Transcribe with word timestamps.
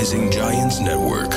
Rising 0.00 0.30
Giants 0.32 0.78
Network. 0.80 1.34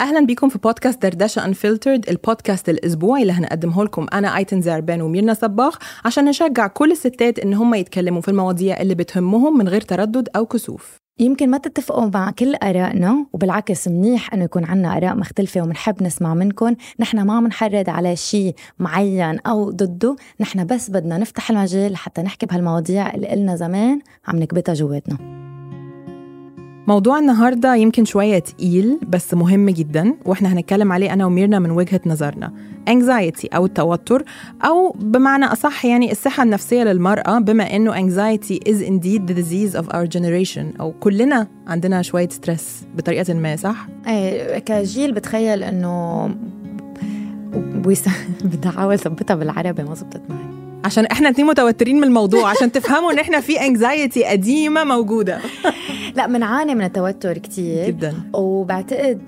أهلا 0.00 0.26
بيكم 0.26 0.48
في 0.48 0.58
بودكاست 0.58 1.02
دردشة 1.02 1.44
انفلترد 1.44 2.08
البودكاست 2.08 2.68
الأسبوعي 2.68 3.22
اللي 3.22 3.32
هنقدمه 3.32 3.84
لكم. 3.84 4.06
أنا 4.12 4.36
أيتن 4.36 4.60
زعربان 4.60 5.02
وميرنا 5.02 5.34
صباغ 5.34 5.76
عشان 6.04 6.24
نشجع 6.24 6.66
كل 6.66 6.92
الستات 6.92 7.38
إن 7.38 7.54
هم 7.54 7.74
يتكلموا 7.74 8.20
في 8.20 8.28
المواضيع 8.28 8.80
اللي 8.80 8.94
بتهمهم 8.94 9.58
من 9.58 9.68
غير 9.68 9.80
تردد 9.80 10.28
أو 10.36 10.46
كسوف. 10.46 10.96
يمكن 11.20 11.50
ما 11.50 11.58
تتفقوا 11.58 12.10
مع 12.14 12.30
كل 12.30 12.54
آرائنا 12.54 13.26
وبالعكس 13.32 13.88
منيح 13.88 14.34
إنه 14.34 14.44
يكون 14.44 14.64
عنا 14.64 14.96
آراء 14.96 15.14
مختلفة 15.16 15.60
ومنحب 15.62 16.02
نسمع 16.02 16.34
منكم. 16.34 16.74
نحن 17.00 17.20
ما 17.20 17.40
منحرض 17.40 17.90
على 17.90 18.16
شيء 18.16 18.54
معين 18.78 19.38
أو 19.38 19.70
ضده. 19.70 20.16
نحن 20.40 20.66
بس 20.66 20.90
بدنا 20.90 21.18
نفتح 21.18 21.50
المجال 21.50 21.92
لحتى 21.92 22.22
نحكي 22.22 22.46
بهالمواضيع 22.46 23.14
اللي 23.14 23.28
قلنا 23.28 23.56
زمان 23.56 24.00
عم 24.28 24.36
نكبتها 24.36 24.74
جواتنا. 24.74 25.47
موضوع 26.88 27.18
النهاردة 27.18 27.74
يمكن 27.74 28.04
شوية 28.04 28.38
تقيل 28.38 28.98
بس 29.08 29.34
مهم 29.34 29.70
جدا 29.70 30.14
وإحنا 30.24 30.52
هنتكلم 30.52 30.92
عليه 30.92 31.12
أنا 31.12 31.26
وميرنا 31.26 31.58
من 31.58 31.70
وجهة 31.70 32.00
نظرنا 32.06 32.52
anxiety 32.90 33.46
أو 33.54 33.66
التوتر 33.66 34.24
أو 34.64 34.96
بمعنى 34.98 35.44
أصح 35.44 35.84
يعني 35.84 36.12
الصحة 36.12 36.42
النفسية 36.42 36.84
للمرأة 36.84 37.38
بما 37.38 37.76
أنه 37.76 37.92
anxiety 37.92 38.58
is 38.68 38.82
indeed 38.82 39.30
the 39.30 39.34
disease 39.34 39.80
of 39.80 39.84
our 39.94 40.18
generation 40.18 40.80
أو 40.80 40.92
كلنا 41.00 41.46
عندنا 41.66 42.02
شوية 42.02 42.28
ستريس 42.28 42.82
بطريقة 42.96 43.34
ما 43.34 43.56
صح؟ 43.56 43.88
إيه 44.06 44.58
كجيل 44.58 45.12
بتخيل 45.12 45.62
إنه. 45.62 46.28
بدي 48.44 48.68
أحاول 48.68 48.94
أثبتها 48.94 49.34
بالعربي 49.34 49.82
ما 49.82 49.94
زبطت 49.94 50.22
معي 50.28 50.57
عشان 50.84 51.06
إحنا 51.06 51.28
اتنين 51.28 51.46
متوترين 51.46 51.96
من 51.96 52.04
الموضوع 52.04 52.50
عشان 52.50 52.72
تفهموا 52.72 53.12
ان 53.12 53.18
إحنا 53.18 53.40
في 53.40 53.60
انكزايتي 53.66 54.24
قديمة 54.24 54.84
موجودة. 54.84 55.38
لا 56.14 56.26
بنعاني 56.26 56.74
من 56.74 56.84
التوتر 56.84 57.38
كتير. 57.38 57.86
جدا. 57.86 58.14
وبعتقد 58.34 59.20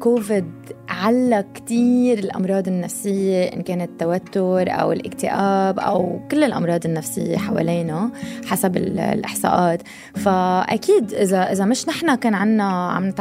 كوفيد 0.00 0.44
علق 0.88 1.46
كتير 1.54 2.18
الأمراض 2.18 2.68
النفسية 2.68 3.44
إن 3.44 3.62
كانت 3.62 3.90
التوتر 3.90 4.70
أو 4.70 4.92
الاكتئاب 4.92 5.78
أو 5.78 6.20
كل 6.30 6.44
الأمراض 6.44 6.86
النفسية 6.86 7.36
حوالينا 7.36 8.10
حسب 8.46 8.76
الإحصاءات. 8.76 9.82
فأكيد 10.14 11.14
إذا 11.14 11.52
إذا 11.52 11.64
مش 11.64 11.88
نحن 11.88 12.14
كان 12.14 12.34
عنا 12.34 12.90
عم 12.90 13.12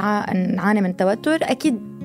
نعاني 0.55 0.81
من 0.81 0.89
التوتر 0.89 1.39
أكيد 1.41 1.75
آه، 1.75 1.97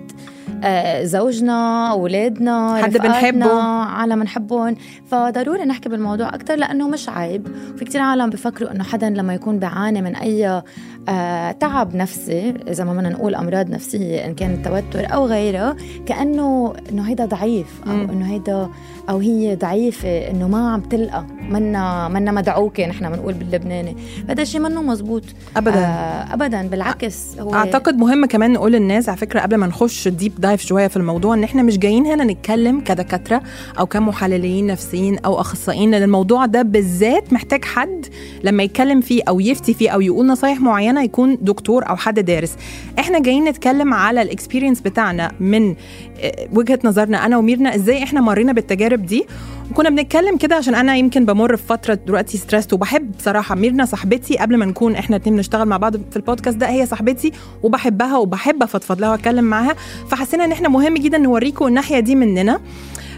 زوجنا 1.03 1.91
اولادنا 1.91 2.83
حد 2.83 2.99
بنحبه. 2.99 3.63
عالم 3.83 4.21
بنحبهم 4.21 4.77
فضروري 5.07 5.65
نحكي 5.65 5.89
بالموضوع 5.89 6.29
أكثر 6.29 6.57
لأنه 6.57 6.89
مش 6.89 7.09
عيب. 7.09 7.49
في 7.77 7.85
كثير 7.85 8.01
عالم 8.01 8.31
بفكروا 8.31 8.71
إنه 8.71 8.85
حدا 8.85 9.11
لما 9.11 9.35
يكون 9.35 9.59
بيعاني 9.59 10.03
من 10.03 10.17
أي 10.17 10.63
آه 11.09 11.51
تعب 11.51 11.97
نفسي 11.97 12.55
إذا 12.69 12.85
ما 12.85 12.93
بدنا 12.93 13.09
نقول 13.09 13.35
أمراض 13.35 13.71
نفسية 13.71 14.27
إن 14.27 14.35
كان 14.35 14.51
التوتر 14.55 15.15
أو 15.15 15.27
غيرها 15.27 15.77
كأنه 16.07 16.73
إنه 16.93 17.03
هيدا 17.03 17.25
ضعيف 17.25 17.81
أو 17.87 17.93
إنه 17.93 18.33
هيدا 18.33 18.69
أو 19.11 19.19
هي 19.19 19.57
ضعيفة 19.57 20.31
إنه 20.31 20.49
ما 20.49 20.73
عم 20.73 20.81
تلقى. 20.81 21.27
منا 21.51 22.09
منا 22.09 22.33
مدعوكه 22.33 22.87
نحن 22.87 23.11
بنقول 23.11 23.33
باللبناني. 23.35 23.97
هذا 24.29 24.43
الشيء 24.43 24.61
منه 24.61 24.83
مزبوط. 24.83 25.23
ابدا. 25.57 25.75
آه 25.79 26.35
ابدا 26.35 26.69
بالعكس 26.69 27.39
هو 27.41 27.55
أعتقد 27.55 27.97
مهم 27.99 28.27
كمان 28.27 28.53
نقول 28.53 28.73
للناس 28.73 29.09
على 29.09 29.19
فكرة 29.19 29.41
قبل 29.41 29.57
ما 29.57 29.67
نخش 29.67 30.09
deep 30.09 30.41
dive 30.41 30.63
شوية 30.65 30.87
في 30.87 30.97
الموضوع 30.97 31.35
إن 31.35 31.45
إحنا 31.45 31.63
مش 31.63 31.79
جايين 31.79 32.07
هنا 32.07 32.25
نتكلم 32.25 32.81
كدكاترة 32.81 33.43
أو 33.79 33.87
كمحللين 33.87 34.67
نفسيين 34.67 35.19
أو 35.19 35.41
أخصائيين 35.41 35.91
لأن 35.91 36.03
الموضوع 36.03 36.47
ده 36.47 36.63
بالذات 36.63 37.33
محتاج 37.33 37.65
حد 37.65 38.07
لما 38.45 38.63
يتكلم 38.63 39.01
فيه 39.01 39.23
أو 39.29 39.41
يفتي 39.41 39.75
فيه 39.75 39.91
أو 39.91 40.01
يقول 40.01 40.27
نصايح 40.27 40.61
معينة 40.61 41.03
يكون 41.03 41.39
دكتور 41.41 41.89
أو 41.89 41.97
حد 41.97 42.21
دارس. 42.21 42.57
إحنا 42.99 43.19
جايين 43.19 43.45
نتكلم 43.45 43.95
على 43.95 44.23
ال 44.23 44.28
experience 44.28 44.81
بتاعنا 44.81 45.33
من 45.41 45.75
آه، 46.21 46.33
وجهة 46.53 46.79
نظرنا 46.85 47.27
أنا 47.27 47.37
وميرنا 47.37 47.75
إزاي 47.75 48.03
إحنا 48.03 48.21
مرينا 48.21 48.53
بالتجارب 48.53 49.07
دي. 49.07 49.27
وكنا 49.73 49.91
بنتكلم 49.91 50.37
كده 50.37 50.55
عشان 50.57 50.75
أنا 50.75 50.97
يمكن 50.97 51.25
بمر 51.25 51.57
في 51.57 51.63
فترة 51.67 51.95
دلوقتي 51.95 52.39
stress 52.39 52.73
وبحب 52.73 53.13
بصراحة 53.13 53.55
ميرنا 53.55 53.85
صاحبتي 53.85 54.37
قبل 54.37 54.57
ما 54.57 54.65
نكون 54.67 54.95
إحنا 54.95 55.17
اتنين 55.17 55.37
بنشتغل 55.37 55.67
مع 55.69 55.77
بعض 55.77 55.97
في 55.97 56.17
البودكاست 56.17 56.57
ده 56.57 56.69
هي 56.69 56.87
صاحبتي 56.87 57.33
وبحبها 57.63 58.17
وبحب 58.19 58.63
أفضفض 58.63 59.01
لها 59.01 59.11
وأتكلم 59.11 59.45
معاها. 59.45 59.75
فحسينا 60.09 60.45
إن 60.45 60.53
إحنا 60.53 60.69
مهم 60.69 60.95
جدا 60.95 61.19
نوريكم 61.19 61.67
الناحية 61.67 62.01
دي 62.01 62.15
مننا. 62.15 62.61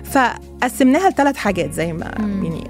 فقسمناها 0.05 1.11
لثلاث 1.11 1.37
حاجات 1.37 1.73
زي 1.73 1.93
ما 1.93 2.05
يعني 2.19 2.65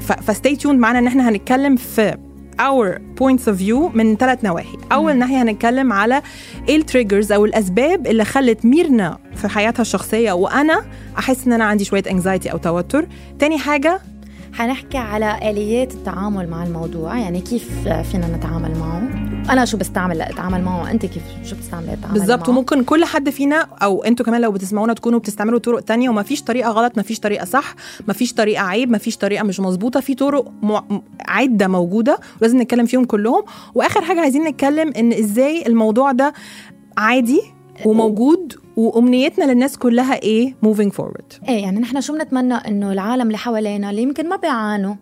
ف 0.00 0.11
stay 0.11 0.56
tuned 0.56 0.78
معانا 0.78 0.98
إن 0.98 1.06
إحنا 1.06 1.28
هنتكلم 1.28 1.76
في 1.76 2.16
our 2.60 2.98
points 3.20 3.46
of 3.46 3.58
view 3.58 3.96
من 3.96 4.16
ثلاث 4.16 4.44
نواحي. 4.44 4.78
أول 4.92 5.16
ناحية 5.16 5.42
هنتكلم 5.42 5.92
على 5.92 6.22
إيه 6.68 6.76
ال 6.76 6.82
triggers 6.82 7.32
أو 7.32 7.44
الأسباب 7.44 8.06
اللي 8.06 8.24
خلت 8.24 8.64
ميرنا 8.64 9.18
في 9.34 9.48
حياتها 9.48 9.82
الشخصية 9.82 10.32
وأنا 10.32 10.84
أحس 11.18 11.46
إن 11.46 11.52
أنا 11.52 11.64
عندي 11.64 11.84
شوية 11.84 12.02
anxiety 12.10 12.52
أو 12.52 12.58
توتر. 12.58 13.06
تاني 13.38 13.58
حاجة؟ 13.58 14.00
حنحكي 14.52 14.98
على 14.98 15.50
آليات 15.50 15.94
التعامل 15.94 16.48
مع 16.48 16.64
الموضوع 16.64 17.18
يعني 17.18 17.40
كيف 17.40 17.88
فينا 17.88 18.36
نتعامل 18.36 18.78
معه. 18.78 19.02
أنا 19.50 19.64
شو 19.64 19.76
بستعمل 19.76 20.18
لاتعامل 20.18 20.62
معه؟ 20.62 20.90
أنت 20.90 21.06
كيف 21.06 21.22
شو 21.44 21.56
بتستعمل 21.56 21.86
لاتعامل 21.86 22.18
بالظبط 22.18 22.48
وممكن 22.48 22.84
كل 22.84 23.04
حد 23.04 23.30
فينا 23.30 23.56
أو 23.82 24.04
أنتوا 24.04 24.26
كمان 24.26 24.40
لو 24.40 24.52
بتسمعونا 24.52 24.92
تكونوا 24.94 25.18
بتستعملوا 25.18 25.58
طرق 25.58 25.80
تانية 25.80 26.08
وما 26.08 26.22
فيش 26.22 26.42
طريقة 26.42 26.70
غلط 26.70 26.96
ما 26.96 27.02
فيش 27.02 27.20
طريقة 27.20 27.44
صح 27.44 27.74
ما 28.08 28.12
فيش 28.14 28.32
طريقة 28.34 28.62
عيب 28.62 28.90
ما 28.90 28.98
فيش 28.98 29.16
طريقة 29.16 29.44
مش 29.44 29.60
مظبوطة 29.60 30.00
في 30.00 30.14
طرق 30.14 30.52
عدة 31.20 31.68
موجودة 31.68 32.18
ولازم 32.40 32.62
نتكلم 32.62 32.86
فيهم 32.86 33.04
كلهم. 33.04 33.42
وآخر 33.74 34.00
حاجة 34.02 34.20
عايزين 34.20 34.44
نتكلم 34.44 34.92
إن 34.98 35.12
إزاي 35.12 35.66
الموضوع 35.66 36.12
ده 36.12 36.32
عادي 36.96 37.40
وموجود 37.84 38.52
وأمنيتنا 38.76 39.44
للناس 39.52 39.78
كلها 39.78 40.14
إيه 40.22 40.54
moving 40.62 40.92
forward 40.92 41.32
إيه 41.48 41.62
يعني 41.62 41.80
نحن 41.80 42.00
شو 42.00 42.12
بنتمنى 42.12 42.54
إنه 42.54 42.92
العالم 42.92 43.26
اللي 43.26 43.38
حوالينا 43.38 43.90
اللي 43.90 44.02
يمكن 44.02 44.28
ما 44.28 44.36
بيعانوا 44.36 44.94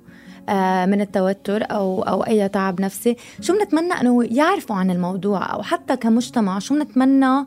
من 0.86 1.00
التوتر 1.00 1.62
أو 1.70 2.02
أو 2.02 2.22
أي 2.22 2.48
تعب 2.48 2.80
نفسي. 2.80 3.16
شو 3.40 3.52
بنتمنى 3.58 3.92
إنه 3.92 4.24
يعرفوا 4.30 4.76
عن 4.76 4.90
الموضوع 4.90 5.52
أو 5.52 5.62
حتى 5.62 5.96
كمجتمع 5.96 6.58
شو 6.58 6.74
بنتمنى 6.74 7.44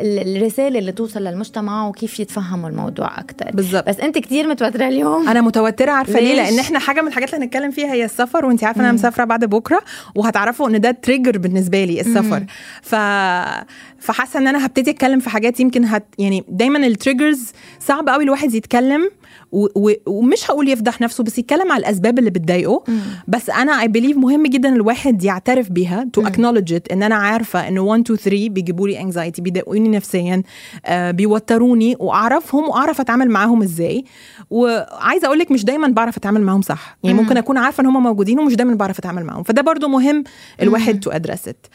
الرسالة 0.00 0.78
اللي 0.78 0.92
توصل 0.92 1.20
للمجتمع 1.20 1.88
وكيف 1.88 2.20
يتفهموا 2.20 2.68
الموضوع 2.68 3.18
أكثر 3.20 3.50
بالظبط. 3.50 3.88
بس 3.88 4.00
أنت 4.00 4.18
كثير 4.18 4.48
متوترة 4.48 4.88
اليوم. 4.88 5.28
أنا 5.28 5.40
متوترة 5.40 5.90
عارفة 5.90 6.20
ليه؟ 6.20 6.34
لأن 6.34 6.58
إحنا 6.58 6.78
حاجة 6.78 7.00
من 7.00 7.08
الحاجات 7.08 7.34
اللي 7.34 7.44
هنتكلم 7.44 7.70
فيها 7.70 7.92
هي 7.92 8.04
السفر 8.04 8.46
وأنت 8.46 8.64
عارفة 8.64 8.80
أنا 8.80 8.92
مسافرة 8.92 9.24
بعد 9.24 9.44
بكرة 9.44 9.80
وهتعرفوا 10.14 10.68
إن 10.68 10.80
ده 10.80 10.90
trigger 10.90 11.38
بالنسبة 11.38 11.84
لي 11.84 12.00
السفر. 12.00 12.40
مم. 12.40 12.46
ف 12.82 12.94
فحاسة 13.98 14.38
إن 14.40 14.48
أنا 14.48 14.66
هبتدي 14.66 14.90
أتكلم 14.90 15.20
في 15.20 15.30
حاجات 15.30 15.60
يمكن 15.60 15.84
هت 15.84 16.04
يعني 16.18 16.44
دايما 16.48 16.86
ال 16.86 16.93
triggers 16.93 17.52
صعب 17.80 18.08
قوي 18.08 18.24
الواحد 18.24 18.54
يتكلم 18.54 19.10
ومش 20.06 20.50
هقول 20.50 20.68
يفضح 20.68 21.00
نفسه 21.00 21.24
بس 21.24 21.38
يتكلم 21.38 21.72
على 21.72 21.80
الأسباب 21.80 22.18
اللي 22.18 22.30
بتضايقه. 22.30 22.84
بس 23.28 23.50
أنا 23.50 23.80
I 23.80 23.88
believe 23.88 24.16
مهم 24.16 24.42
جدا 24.46 24.68
الواحد 24.68 25.24
يعترف 25.24 25.70
بيها 25.70 26.06
to 26.12 26.26
acknowledge 26.26 26.72
it 26.72 26.88
إن 26.92 27.02
أنا 27.02 27.14
عارفة 27.14 27.68
انه 27.68 27.80
1 27.80 28.00
2 28.00 28.18
3 28.18 28.48
بيجيبوا 28.48 28.88
لي 28.88 29.00
anxiety 29.00 29.42
بيضايقوني 29.42 29.88
نفسيا 29.88 30.42
آه 30.86 31.10
بيوتروني 31.10 31.96
وأعرفهم 32.00 32.68
وأعرف 32.68 33.00
أتعامل 33.00 33.30
معاهم 33.30 33.62
إزاي. 33.62 34.04
وعايزة 34.50 35.26
أقول 35.26 35.38
لك 35.38 35.50
مش 35.50 35.64
دايما 35.64 35.88
بعرف 35.88 36.16
أتعامل 36.16 36.42
معاهم 36.42 36.62
صح. 36.62 36.96
يعني 37.04 37.16
ممكن 37.16 37.36
أكون 37.36 37.58
عارفة 37.58 37.80
إن 37.80 37.86
هم 37.86 38.02
موجودين 38.02 38.38
ومش 38.38 38.54
دايما 38.54 38.74
بعرف 38.74 38.98
أتعامل 38.98 39.24
معاهم. 39.24 39.42
فده 39.42 39.62
برضو 39.62 39.88
مهم 39.88 40.24
الواحد 40.62 41.00
to 41.00 41.10
address 41.10 41.48
it 41.48 41.66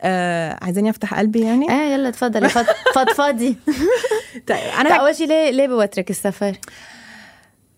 آه 0.00 0.58
عايزاني 0.62 0.90
أفتح 0.90 1.14
قلبي 1.18 1.40
يعني؟ 1.40 1.70
آه 1.70 1.92
يلا 1.94 2.10
تفضلي 2.10 2.48
فضفضي 2.94 3.56
طيب 4.46 4.58
أنا 4.80 4.94
أول 4.94 5.14
شيء 5.14 5.26
ليه 5.26 5.50
ليه 5.50 5.66
بوترك 5.66 6.10
السفر؟ 6.10 6.52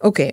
okay. 0.04 0.30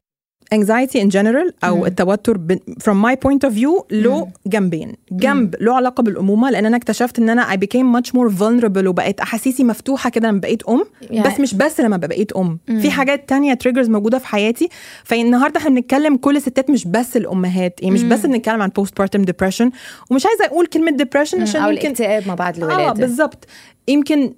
Anxiety 0.55 0.99
in 1.03 1.11
general 1.11 1.51
أو 1.63 1.85
التوتر 1.85 2.37
ب- 2.37 2.59
from 2.83 2.95
my 3.05 3.15
point 3.15 3.49
of 3.49 3.53
view 3.53 3.83
له 3.91 4.27
جنبين. 4.45 4.93
جنب 5.11 5.55
له 5.61 5.75
علاقة 5.75 6.03
بالأمومة 6.03 6.49
لأن 6.49 6.65
أنا 6.65 6.77
اكتشفت 6.77 7.19
إن 7.19 7.29
أنا 7.29 7.45
I 7.51 7.55
became 7.55 7.99
much 7.99 8.09
more 8.11 8.31
vulnerable 8.39 8.85
وبقيت 8.87 9.19
أحاسيسي 9.19 9.63
مفتوحة 9.63 10.09
كده 10.09 10.27
لما 10.29 10.39
بقيت 10.39 10.63
أم 10.63 10.83
يعني- 11.01 11.29
بس 11.33 11.39
مش 11.39 11.53
بس 11.53 11.79
لما 11.79 11.97
بقيت 11.97 12.31
أم. 12.31 12.59
في 12.67 12.91
حاجات 12.91 13.29
تانية 13.29 13.53
triggers 13.53 13.89
موجودة 13.89 14.17
في 14.17 14.27
حياتي. 14.27 14.69
فالنهاردة 15.03 15.59
إحنا 15.59 15.69
بنتكلم 15.69 16.15
كل 16.17 16.37
الستات 16.37 16.69
مش 16.69 16.87
بس 16.87 17.17
الأمهات 17.17 17.79
يعني 17.81 17.93
مش 17.95 18.03
بس 18.03 18.25
بنتكلم 18.25 18.61
عن 18.61 18.69
post 18.79 19.03
partum 19.03 19.21
depression. 19.21 19.69
ومش 20.11 20.25
عايزة 20.25 20.45
أقول 20.45 20.65
كلمة 20.67 20.91
depression 20.97 21.41
عشان 21.41 21.61
أو 21.61 21.69
يمكن 21.71 21.85
الاكتئاب 21.87 22.27
ما 22.27 22.35
بعد 22.35 22.57
الولادة. 22.57 22.89
آه 22.89 22.93
بالظبط. 22.93 23.45
يمكن 23.87 24.33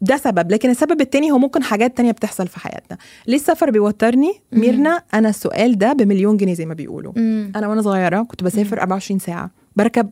ده 0.00 0.16
سبب 0.16 0.50
لكن 0.52 0.70
السبب 0.70 1.00
التاني 1.00 1.30
هو 1.30 1.38
ممكن 1.38 1.62
حاجات 1.62 1.96
تانية 1.96 2.10
بتحصل 2.12 2.48
في 2.48 2.60
حياتنا. 2.60 2.98
ليه 3.26 3.36
السفر 3.36 3.70
بيوترني؟ 3.70 4.32
ميرنا 4.52 5.02
أنا 5.14 5.28
السؤال 5.28 5.78
ده 5.78 5.92
بمليون 5.92 6.36
جنيه 6.36 6.54
زي 6.54 6.66
ما 6.66 6.74
بيقولوا. 6.74 7.12
أنا 7.56 7.68
وأنا 7.68 7.82
صغيرة 7.82 8.22
كنت 8.22 8.44
بسافر 8.44 8.80
24 8.80 9.18
ساعة. 9.18 9.50
بركب 9.76 10.10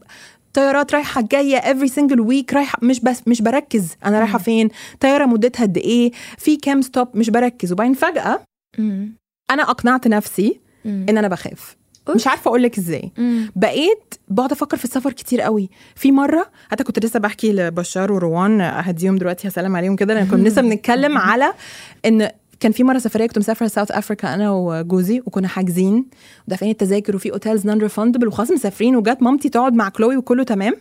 طيارات 0.55 0.95
رايحة 0.95 1.23
جاية 1.33 1.61
every 1.61 1.89
single 1.91 2.21
week 2.29 2.55
رايحة 2.55 2.79
مش 2.83 3.01
بس 3.01 3.23
مش 3.27 3.43
بركز 3.43 3.97
أنا 4.05 4.19
رايحة 4.19 4.39
فين 4.39 4.69
طيارة 5.01 5.27
مدتها 5.27 5.63
قد 5.63 5.77
إيه 5.79 6.13
في 6.39 6.57
كام 6.57 6.83
ستوب 6.83 7.09
مش 7.15 7.31
بركز. 7.31 7.73
وبعدين 7.73 7.95
فجأة 7.95 8.41
مم. 8.79 9.13
أنا 9.51 9.63
أقنعت 9.63 10.09
نفسي. 10.09 10.61
إن 10.87 11.19
أنا 11.19 11.29
بخاف. 11.29 11.77
مش 12.15 12.27
عارفة 12.27 12.49
أقول 12.49 12.63
لك 12.63 12.79
إزاي. 12.79 13.13
مم. 13.19 13.51
بقيت 13.57 14.15
بقعد 14.29 14.53
أفكر 14.53 14.77
في 14.77 14.85
السفر 14.85 15.13
كتير 15.13 15.41
قوي. 15.41 15.71
في 15.95 16.13
مرة 16.13 16.47
حتى 16.71 16.85
كنت 16.85 17.05
لسه 17.05 17.21
بحكي 17.21 17.53
لبشار 17.53 18.13
وروان 18.13 18.61
اهديهم 18.61 19.17
دلوقتي 19.17 19.49
هسلم 19.49 19.77
عليهم 19.77 19.97
كده 19.97 20.15
لأن 20.15 20.27
كنا 20.27 20.49
لسه 20.49 20.63
بنتكلم 20.67 21.19
على 21.19 21.53
إن 22.07 22.29
كان 22.61 22.73
في 22.73 22.85
مرة 22.85 22.99
سفرية 22.99 23.27
كنت 23.27 23.39
مسافرة 23.39 23.67
South 23.67 23.91
Africa 23.91 24.35
أنا 24.35 24.51
وجوزي 24.51 25.21
وكنا 25.27 25.49
حاجزين 25.49 26.05
ودافعين 26.49 26.73
التذاكر 26.73 27.17
وفي 27.17 27.33
hotels 27.33 27.67
non-refundable 27.67 28.27
وخلاص 28.29 28.51
مسافرين 28.51 28.97
وجات 28.97 29.23
مامتي 29.23 29.49
تقعد 29.49 29.73
مع 29.75 29.89
كلوي 29.89 30.17
وكله 30.17 30.43
تمام. 30.43 30.75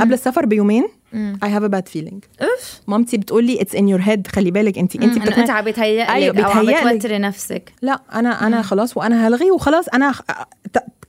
قبل 0.00 0.12
السفر 0.12 0.46
بيومين. 0.46 0.88
I 1.14 1.46
have 1.48 1.62
a 1.62 1.68
bad 1.68 1.88
feeling. 1.88 2.20
أوف. 2.42 2.80
مامتي 2.86 3.16
بتقول 3.16 3.44
لي 3.44 3.58
it's 3.58 3.74
in 3.74 3.96
your 3.96 4.06
head 4.08 4.34
خلي 4.34 4.50
بالك 4.50 4.78
انت 4.78 4.96
انت 4.96 5.18
بتقنعي 5.18 5.40
انت 5.42 5.50
عم 5.50 5.64
بيتهيأ 5.64 6.12
أيوة، 6.12 6.34
لك 6.36 6.44
أو 6.44 6.50
عم. 6.50 6.66
بتوتري 6.66 7.18
نفسك. 7.18 7.72
لا 7.82 8.00
أنا 8.14 8.46
أنا 8.46 8.62
خلاص 8.62 8.96
وأنا 8.96 9.28
هلغي 9.28 9.50
وخلاص 9.50 9.88
أنا 9.88 10.14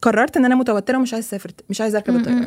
قررت 0.01 0.37
إن 0.37 0.45
أنا 0.45 0.55
متوترة 0.55 0.97
ومش 0.97 1.13
عايزة 1.13 1.27
أسافر 1.27 1.49
مش 1.69 1.81
عايزة 1.81 1.97
أركب 1.97 2.15
الطيارة. 2.15 2.45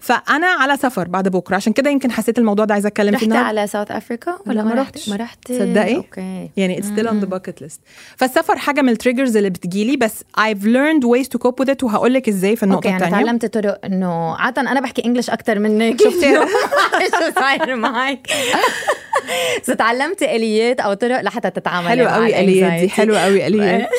فأنا 0.00 0.46
على 0.46 0.76
سفر 0.76 1.08
بعد 1.08 1.28
بكرة 1.28 1.56
عشان 1.56 1.72
كده 1.72 1.90
يمكن 1.90 2.10
حسيت 2.12 2.38
الموضوع 2.38 2.64
ده 2.64 2.74
عايزة 2.74 2.86
أتكلم 2.86 3.16
فيه 3.16 3.26
النهارده. 3.26 3.48
على 3.48 3.66
South 3.66 3.90
Africa 3.90 4.38
ولا 4.46 4.54
لا، 4.54 4.62
ما 4.64 4.74
رحتش. 4.74 5.08
ما 5.08 5.16
رحتي 5.16 5.58
تصدقي؟ 5.58 5.96
okay. 5.96 6.50
يعني 6.56 6.76
it's 6.82 6.84
still 6.84 7.06
on 7.06 7.24
the 7.24 7.28
bucket 7.28 7.64
list. 7.66 7.78
فالسفر 8.16 8.56
حاجة 8.56 8.80
من 8.82 8.88
ال 8.88 8.93
triggers 8.93 9.36
اللي 9.36 9.50
بتجيلي 9.50 9.96
بس 9.96 10.24
I've 10.40 10.62
learned 10.64 11.04
ways 11.04 11.26
to 11.26 11.38
cope 11.48 11.64
with 11.64 11.68
it 11.68 11.82
وهقول 11.84 12.14
لك 12.14 12.28
إزاي 12.28 12.56
في 12.56 12.62
okay 12.62 12.64
النقطه 12.64 12.88
يعني 12.88 13.04
الثانية 13.04 13.24
تعلمت 13.24 13.46
طرق 13.46 13.80
إنه 13.84 14.36
عادة 14.36 14.62
أنا 14.62 14.80
بحكي 14.80 15.04
English 15.04 15.30
أكثر 15.30 15.58
منك 15.58 16.02
شفتي؟ 16.02 16.34
شو 17.10 17.40
صاير 17.40 17.76
معك 17.76 18.30
بس 19.62 19.66
تعلمتي 19.66 20.36
آليات 20.36 20.80
أو 20.80 20.94
طرق 20.94 21.20
لحتى 21.20 21.50
تتعاملي 21.50 21.88
حلوة 21.90 22.08
مع 22.08 22.14
قوي 22.14 22.40
آليات 22.40 22.80
دي. 22.80 22.88
حلوة 22.88 23.18
قوي 23.18 23.46
آليات. 23.46 23.88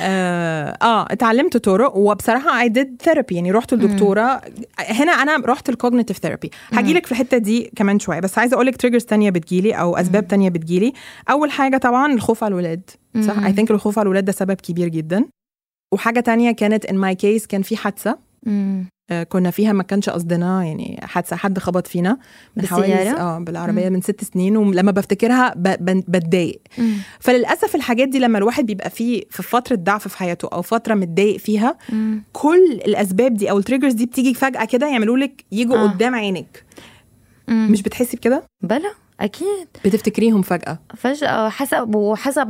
آه 0.00 1.06
اتعلمت 1.10 1.56
طرق 1.56 1.96
وبصراحة 1.96 2.60
I 2.60 2.68
did 2.68 3.02
therapy 3.04 3.34
يعني 3.34 3.50
رحت 3.52 3.74
لدكتورة. 3.74 4.40
هنا 4.78 5.12
أنا 5.12 5.46
رحت 5.46 5.68
ال 5.68 5.73
cognitive 5.73 6.18
therapy 6.18 6.50
هاجي 6.72 6.92
لك 6.92 7.06
في 7.06 7.12
الحتة 7.12 7.38
دي 7.38 7.70
كمان 7.76 7.98
شوية 7.98 8.20
بس 8.20 8.38
عايزة 8.38 8.54
أقول 8.54 8.66
لك 8.66 8.76
triggers 8.76 9.04
تانية 9.04 9.30
بتجيلي 9.30 9.72
أو 9.72 9.96
أسباب 9.96 10.28
تانية 10.28 10.50
بتجيلي. 10.50 10.92
أول 11.30 11.50
حاجة 11.50 11.76
طبعا 11.76 12.12
الخوف 12.12 12.44
على 12.44 12.50
الولاد 12.50 12.90
صح؟ 13.20 13.38
I 13.44 13.52
think 13.52 13.70
الخوف 13.70 13.98
على 13.98 14.06
الولاد 14.06 14.24
ده 14.24 14.32
سبب 14.32 14.54
كبير 14.54 14.88
جدا. 14.88 15.24
وحاجة 15.92 16.20
تانية 16.20 16.50
كانت 16.50 16.84
in 16.86 16.96
my 16.98 17.14
case 17.14 17.46
كان 17.46 17.62
في 17.62 17.76
حادثة. 17.76 18.10
آه، 18.10 18.18
كنا 19.28 19.50
فيها 19.50 19.72
ما 19.72 19.82
كانش 19.82 20.10
قصدنا 20.10 20.64
يعني 20.64 21.00
حادثة 21.02 21.36
حد 21.36 21.58
خبط 21.58 21.86
فينا 21.86 22.18
من 22.56 22.66
حوالي؟ 22.66 23.10
آه 23.10 23.38
بالعربية 23.38 23.88
من 23.88 24.00
ست 24.00 24.24
سنين 24.24 24.56
ولما 24.56 24.90
بفتكرها 24.92 25.54
بتضايق 25.56 26.60
مم. 26.78 26.94
فللأسف 27.20 27.74
الحاجات 27.74 28.08
دي 28.08 28.18
لما 28.18 28.38
الواحد 28.38 28.66
بيبقى 28.66 28.90
فيه 28.90 29.22
في 29.30 29.42
فترة 29.42 29.76
ضعف 29.76 30.08
في 30.08 30.18
حياته 30.18 30.48
أو 30.52 30.62
فترة 30.62 30.94
متضايق 30.94 31.36
فيها 31.36 31.76
مم. 31.92 32.22
كل 32.32 32.80
الأسباب 32.86 33.34
دي 33.34 33.50
أو 33.50 33.58
ال 33.58 33.62
triggers 33.62 33.92
دي 33.92 34.06
بتيجي 34.06 34.34
فجأة 34.34 34.64
كده 34.64 34.86
يعملوا 34.86 35.18
لك 35.18 35.44
يجوا 35.52 35.76
آه. 35.76 35.84
آه. 35.84 35.88
قدام 35.88 36.14
عينك 36.14 36.64
مم. 37.48 37.68
مش 37.70 37.82
بتحسي 37.82 38.16
بكده 38.16 38.42
بلا 38.62 38.92
أكيد. 39.20 39.68
بتفتكريهم 39.84 40.42
فجأة؟ 40.42 40.78
فجأة 40.96 41.48
حسب 41.48 41.94
وحسب 41.94 42.46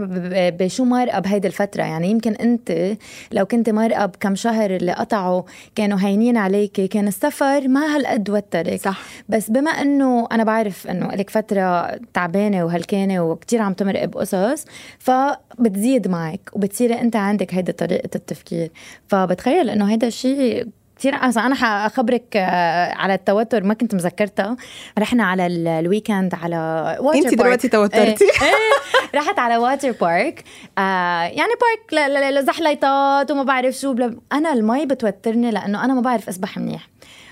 بشو 0.60 0.84
مرقة 0.84 1.18
بهيدي 1.18 1.48
الفترة. 1.48 1.82
يعني 1.82 2.10
يمكن 2.10 2.32
أنت 2.32 2.96
لو 3.32 3.46
كنت 3.46 3.70
مرقة 3.70 4.06
بكم 4.06 4.34
شهر 4.34 4.76
اللي 4.76 4.92
قطعوا 4.92 5.42
كانوا 5.74 5.98
هينين 6.00 6.36
عليك 6.36 6.80
كان 6.80 7.08
السفر 7.08 7.68
ما 7.68 7.96
هالقد 7.96 8.30
وترك. 8.30 8.80
صح. 8.80 9.00
بس 9.28 9.50
بما 9.50 9.70
إنه 9.70 10.28
أنا 10.32 10.44
بعرف 10.44 10.86
إنه 10.86 11.06
لك 11.08 11.30
فترة 11.30 11.98
تعبانة 12.14 12.64
وهلكانة 12.64 13.24
وكتير 13.24 13.62
عم 13.62 13.72
تمرق 13.72 14.04
بقصص 14.04 14.64
فبتزيد 14.98 16.08
معك 16.08 16.50
وبتصيري 16.52 17.00
أنت 17.00 17.16
عندك 17.16 17.54
هيدي 17.54 17.72
طريقة 17.72 18.10
التفكير. 18.14 18.70
فبتخيل 19.08 19.70
إنه 19.70 19.90
هيدا 19.90 20.06
الشيء 20.06 20.66
كثير 20.98 21.14
أنا 21.14 21.54
حخبرك 21.54 22.36
آه، 22.36 22.92
على 22.94 23.14
التوتر 23.14 23.64
ما 23.64 23.74
كنت 23.74 23.94
مذكرتها 23.94 24.56
رحنا 24.98 25.24
على 25.24 25.46
ال- 25.46 25.68
ال 25.68 25.76
weekend 25.77 26.34
على 26.34 26.56
water 27.00 27.18
انت 27.18 27.34
دلوقتي 27.34 27.68
توترتي. 27.68 28.24
إيه. 28.24 28.30
إيه. 28.48 28.54
رحت 29.14 29.38
على 29.38 29.56
water 29.56 29.92
park 29.92 30.44
آه 30.78 31.22
يعني 31.22 31.50
park 31.92 32.10
لزحليطات 32.32 33.30
وما 33.30 33.42
بعرف 33.42 33.74
شو 33.74 33.92
بلا 33.92 34.16
أنا 34.32 34.52
المي 34.52 34.86
بتوترني 34.86 35.50
لأنه 35.50 35.84
أنا 35.84 35.94
ما 35.94 36.00
بعرف 36.00 36.28
أسبح 36.28 36.58
منيح. 36.58 36.88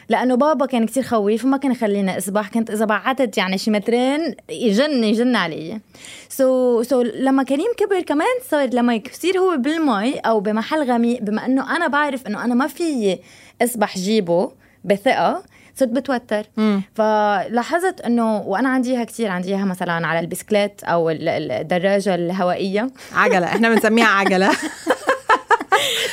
لأنه 0.09 0.35
بابا 0.35 0.67
كان 0.67 0.87
كتير 0.87 1.03
خويف 1.03 1.45
وما 1.45 1.57
كان 1.57 1.73
يخليني 1.73 2.19
أسبح. 2.19 2.49
كنت 2.49 2.71
إذا 2.71 2.85
بعدت 2.85 3.39
يعني 3.39 3.59
شي 3.59 3.71
مترين 3.71 4.35
يجن 4.49 5.05
يجن 5.05 5.37
علي. 5.37 5.81
so, 6.29 7.03
so 7.05 7.07
لما 7.07 7.43
كريم 7.43 7.67
كبر 7.77 8.01
كمان 8.03 8.27
صار 8.51 8.69
لما 8.73 8.95
يصير 8.95 9.39
هو 9.39 9.57
بالمي 9.57 10.19
أو 10.19 10.41
بمحل 10.41 10.91
غميق 10.91 11.23
بما 11.23 11.47
إنه 11.47 11.77
أنا 11.77 11.89
بعرف 11.89 12.27
إنه 12.27 12.45
أنا 12.45 12.55
ما 12.55 12.67
في 12.67 13.19
أسبح 13.63 13.99
جيبه 13.99 14.51
بثقة 14.85 15.43
صرت 15.75 15.89
بتوتر. 15.89 16.43
مم. 16.57 16.83
فلاحظت 16.95 18.01
إنه 18.01 18.37
وأنا 18.39 18.69
عندي 18.69 18.93
إياها 18.93 19.05
كثير 19.05 19.31
عندي 19.31 19.49
إياها 19.49 19.65
مثلا 19.65 20.07
على 20.07 20.21
البسكليت 20.21 20.85
أو 20.85 21.11
ال- 21.11 21.29
ال- 21.29 21.53
الدراجة 21.53 22.15
الهوائية. 22.15 22.91
عجلة 23.15 23.47
إحنا 23.47 23.69
بنسميها 23.69 24.07
عجلة. 24.07 24.51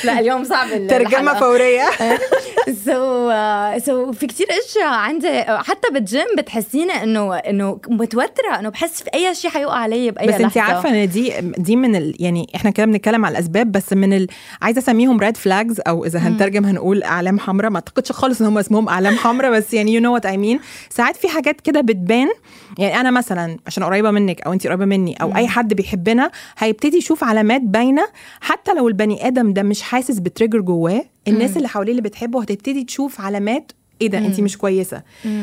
لا 0.04 0.18
اليوم 0.20 0.44
صعب 0.44 0.68
ترجمة. 0.88 1.34
فورية. 1.34 1.84
so 2.86 3.30
so 3.78 4.12
في 4.12 4.26
كتير 4.26 4.46
اشياء 4.50 4.86
عندي 4.88 5.42
حتى 5.42 5.88
بالجيم 5.92 6.26
بتحسيني 6.38 6.92
إنه 7.02 7.34
إنه 7.36 7.78
متوترة 7.88 8.58
إنه 8.58 8.68
بحس 8.68 9.02
في 9.02 9.10
أي 9.14 9.34
شيء 9.34 9.50
حيوقع 9.50 9.76
علي 9.76 10.10
بأي 10.10 10.26
بس 10.26 10.34
انت 10.34 10.58
عارفة 10.58 10.88
إن 10.88 11.08
دي 11.08 11.32
دي 11.40 11.76
من 11.76 11.96
ال 11.96 12.14
يعني 12.20 12.50
إحنا 12.54 12.70
كده 12.70 12.86
بنتكلم 12.86 13.24
على 13.24 13.32
الأسباب 13.32 13.72
بس 13.72 13.92
من 13.92 14.12
ال 14.12 14.26
عايزة 14.62 14.78
أسميهم 14.78 15.20
red 15.20 15.36
flags 15.36 15.80
أو 15.88 16.04
إذا 16.04 16.18
هنترجم 16.18 16.64
هنقول 16.64 17.02
أعلام 17.02 17.38
حمراء. 17.38 17.70
ما 17.70 17.76
أعتقدش 17.76 18.12
خالص 18.12 18.40
إن 18.40 18.46
هم 18.46 18.58
اسمهم 18.58 18.88
أعلام 18.88 19.16
حمراء 19.16 19.50
بس 19.50 19.74
يعني 19.74 19.94
you 19.94 20.00
know 20.00 20.14
what 20.14 20.26
I 20.26 20.36
mean 20.36 20.60
ساعات 20.90 21.16
في 21.16 21.28
حاجات 21.28 21.60
كده 21.60 21.80
بتبان. 21.80 22.28
يعني 22.78 23.00
أنا 23.00 23.10
مثلا 23.10 23.56
عشان 23.66 23.84
قريبة 23.84 24.10
منك 24.10 24.40
أو 24.40 24.52
انت 24.52 24.66
قريبة 24.66 24.84
مني 24.84 25.16
أو 25.22 25.36
أي 25.36 25.48
حد 25.48 25.74
بيحبنا 25.74 26.30
هيبتدي 26.58 26.96
يشوف 26.96 27.24
علامات 27.24 27.60
باينة 27.60 28.06
حتى 28.40 28.72
لو 28.74 28.88
البني 28.88 29.26
آدم 29.26 29.52
ده 29.52 29.62
مش 29.64 29.82
حاسس 29.82 30.18
ب 30.18 30.23
trigger 30.23 30.60
جواه 30.60 31.04
الناس 31.28 31.56
اللي 31.56 31.68
حواليه 31.68 31.90
اللي 31.90 32.02
بتحبه 32.02 32.42
هتبتدي 32.42 32.84
تشوف 32.84 33.20
علامات 33.20 33.72
إيه 34.02 34.08
ده؟ 34.08 34.18
انت 34.18 34.40
مش 34.40 34.58
كويسة. 34.58 35.02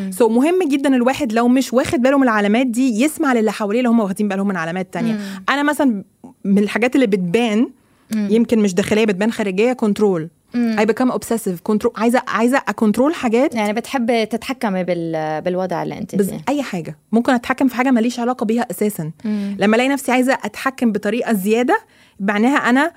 so 0.10 0.32
مهم 0.32 0.60
جدا 0.68 0.96
الواحد 0.96 1.34
لو 1.34 1.48
مش 1.48 1.74
واخد 1.74 2.00
باله 2.01 2.18
من 2.18 2.24
العلامات 2.24 2.68
دي 2.68 3.04
يسمع 3.04 3.34
للي 3.34 3.51
حواليه 3.51 3.80
اللي 3.80 3.90
هم 3.90 4.00
واخدين 4.00 4.28
بالهم 4.28 4.48
من 4.48 4.56
علامات 4.58 4.94
تانية. 4.94 5.20
أنا 5.50 5.63
مثلا 5.63 6.04
من 6.46 6.60
الحاجات 6.60 6.96
اللي 6.96 7.08
بتبان 7.08 7.70
يمكن 8.16 8.60
مش 8.60 8.74
داخلية 8.74 9.06
بتبان 9.06 9.32
خارجية 9.32 9.74
control 9.74 10.30
I 10.56 10.86
become 10.86 11.12
obsessive 11.12 11.60
control 11.63 11.94
عايزة 11.98 12.22
عايزة 12.28 12.58
ا 12.68 12.73
control 12.73 13.13
حاجات. 13.13 13.56
يعني 13.56 13.74
بتحبي 13.74 14.25
تتحكمي 14.25 14.84
بال 14.84 15.42
بالوضع 15.42 15.84
اللي 15.84 15.98
أنت 15.98 16.16
فيه. 16.22 16.42
أي 16.50 16.63
حاجة. 16.63 16.98
ممكن 17.12 17.34
أتحكم 17.34 17.68
في 17.68 17.75
حاجة 17.75 17.92
ماليش 17.92 18.20
علاقة 18.20 18.46
بيها 18.46 18.68
أساسا. 18.72 19.12
لما 19.58 19.75
ألاقي 19.75 19.90
نفسي 19.90 20.12
عايزة 20.12 20.34
أتحكم 20.34 20.92
بطريقة 20.92 21.34
زيادة 21.34 21.80
معناها 22.20 22.58
أنا 22.58 22.92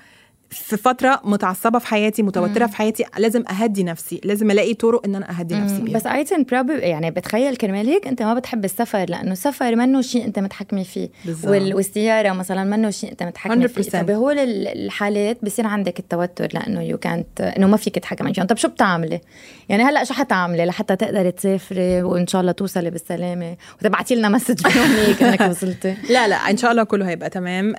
في 0.49 0.77
فترة 0.77 1.21
متعصبة 1.23 1.79
في 1.79 1.87
حياتي 1.87 2.23
متوترة 2.23 2.65
في 2.65 2.75
حياتي 2.75 3.03
لازم 3.17 3.43
أهدي 3.47 3.83
نفسي 3.83 4.21
لازم 4.23 4.51
ألاقي 4.51 4.73
طرق 4.73 5.05
إن 5.05 5.15
أنا 5.15 5.29
أهدي 5.39 5.55
نفسي 5.55 5.81
بيها. 5.81 5.95
بس 5.97 6.33
probably 6.51 6.79
يعني 6.79 7.11
بتخيل 7.11 7.55
كرمال 7.55 7.87
هيك 7.87 8.07
أنت 8.07 8.21
ما 8.21 8.33
بتحب 8.33 8.65
السفر 8.65 9.05
لأنه 9.09 9.31
السفر 9.31 9.75
منه 9.75 10.01
شيء 10.01 10.25
أنت 10.25 10.39
متحكمة 10.39 10.83
فيه. 10.83 11.09
بالظبط. 11.25 11.51
وال- 11.51 11.75
والسيارة 11.75 12.31
مثلا 12.31 12.63
منه 12.63 12.89
شيء 12.89 13.11
أنت 13.11 13.23
متحكمة 13.23 13.67
فيه. 13.67 13.81
100%. 13.83 13.89
فبهول 13.89 14.39
ال- 14.39 14.67
الحالات 14.67 15.37
بصير 15.45 15.67
عندك 15.67 15.99
التوتر 15.99 16.47
لأنه 16.53 16.81
يو 16.81 16.97
كانت 16.97 17.41
إنه 17.41 17.67
ما 17.67 17.77
فيك 17.77 17.95
تتحكمي 17.95 18.33
فيه 18.33 18.43
طب 18.43 18.57
شو 18.57 18.67
بتعملي؟ 18.67 19.21
يعني 19.69 19.83
هلأ 19.83 20.03
شو 20.03 20.13
حتعملي 20.13 20.65
لحتى 20.65 20.95
تقدري 20.95 21.31
تسافري 21.31 22.03
وإن 22.03 22.27
شاء 22.27 22.41
الله 22.41 22.51
توصلي 22.51 22.89
بالسلامة؟ 22.89 23.57
وتبعتي 23.79 24.15
لنا 24.15 24.29
message 24.29 24.67
هيك 24.67 25.23
إنك 25.23 25.41
وصلتي. 25.41 25.95
لا 26.13 26.27
لا 26.27 26.35
إن 26.35 26.57
شاء 26.57 26.71
الله 26.71 26.83
كله 26.83 27.09
هيبقى 27.09 27.29
تمام. 27.29 27.73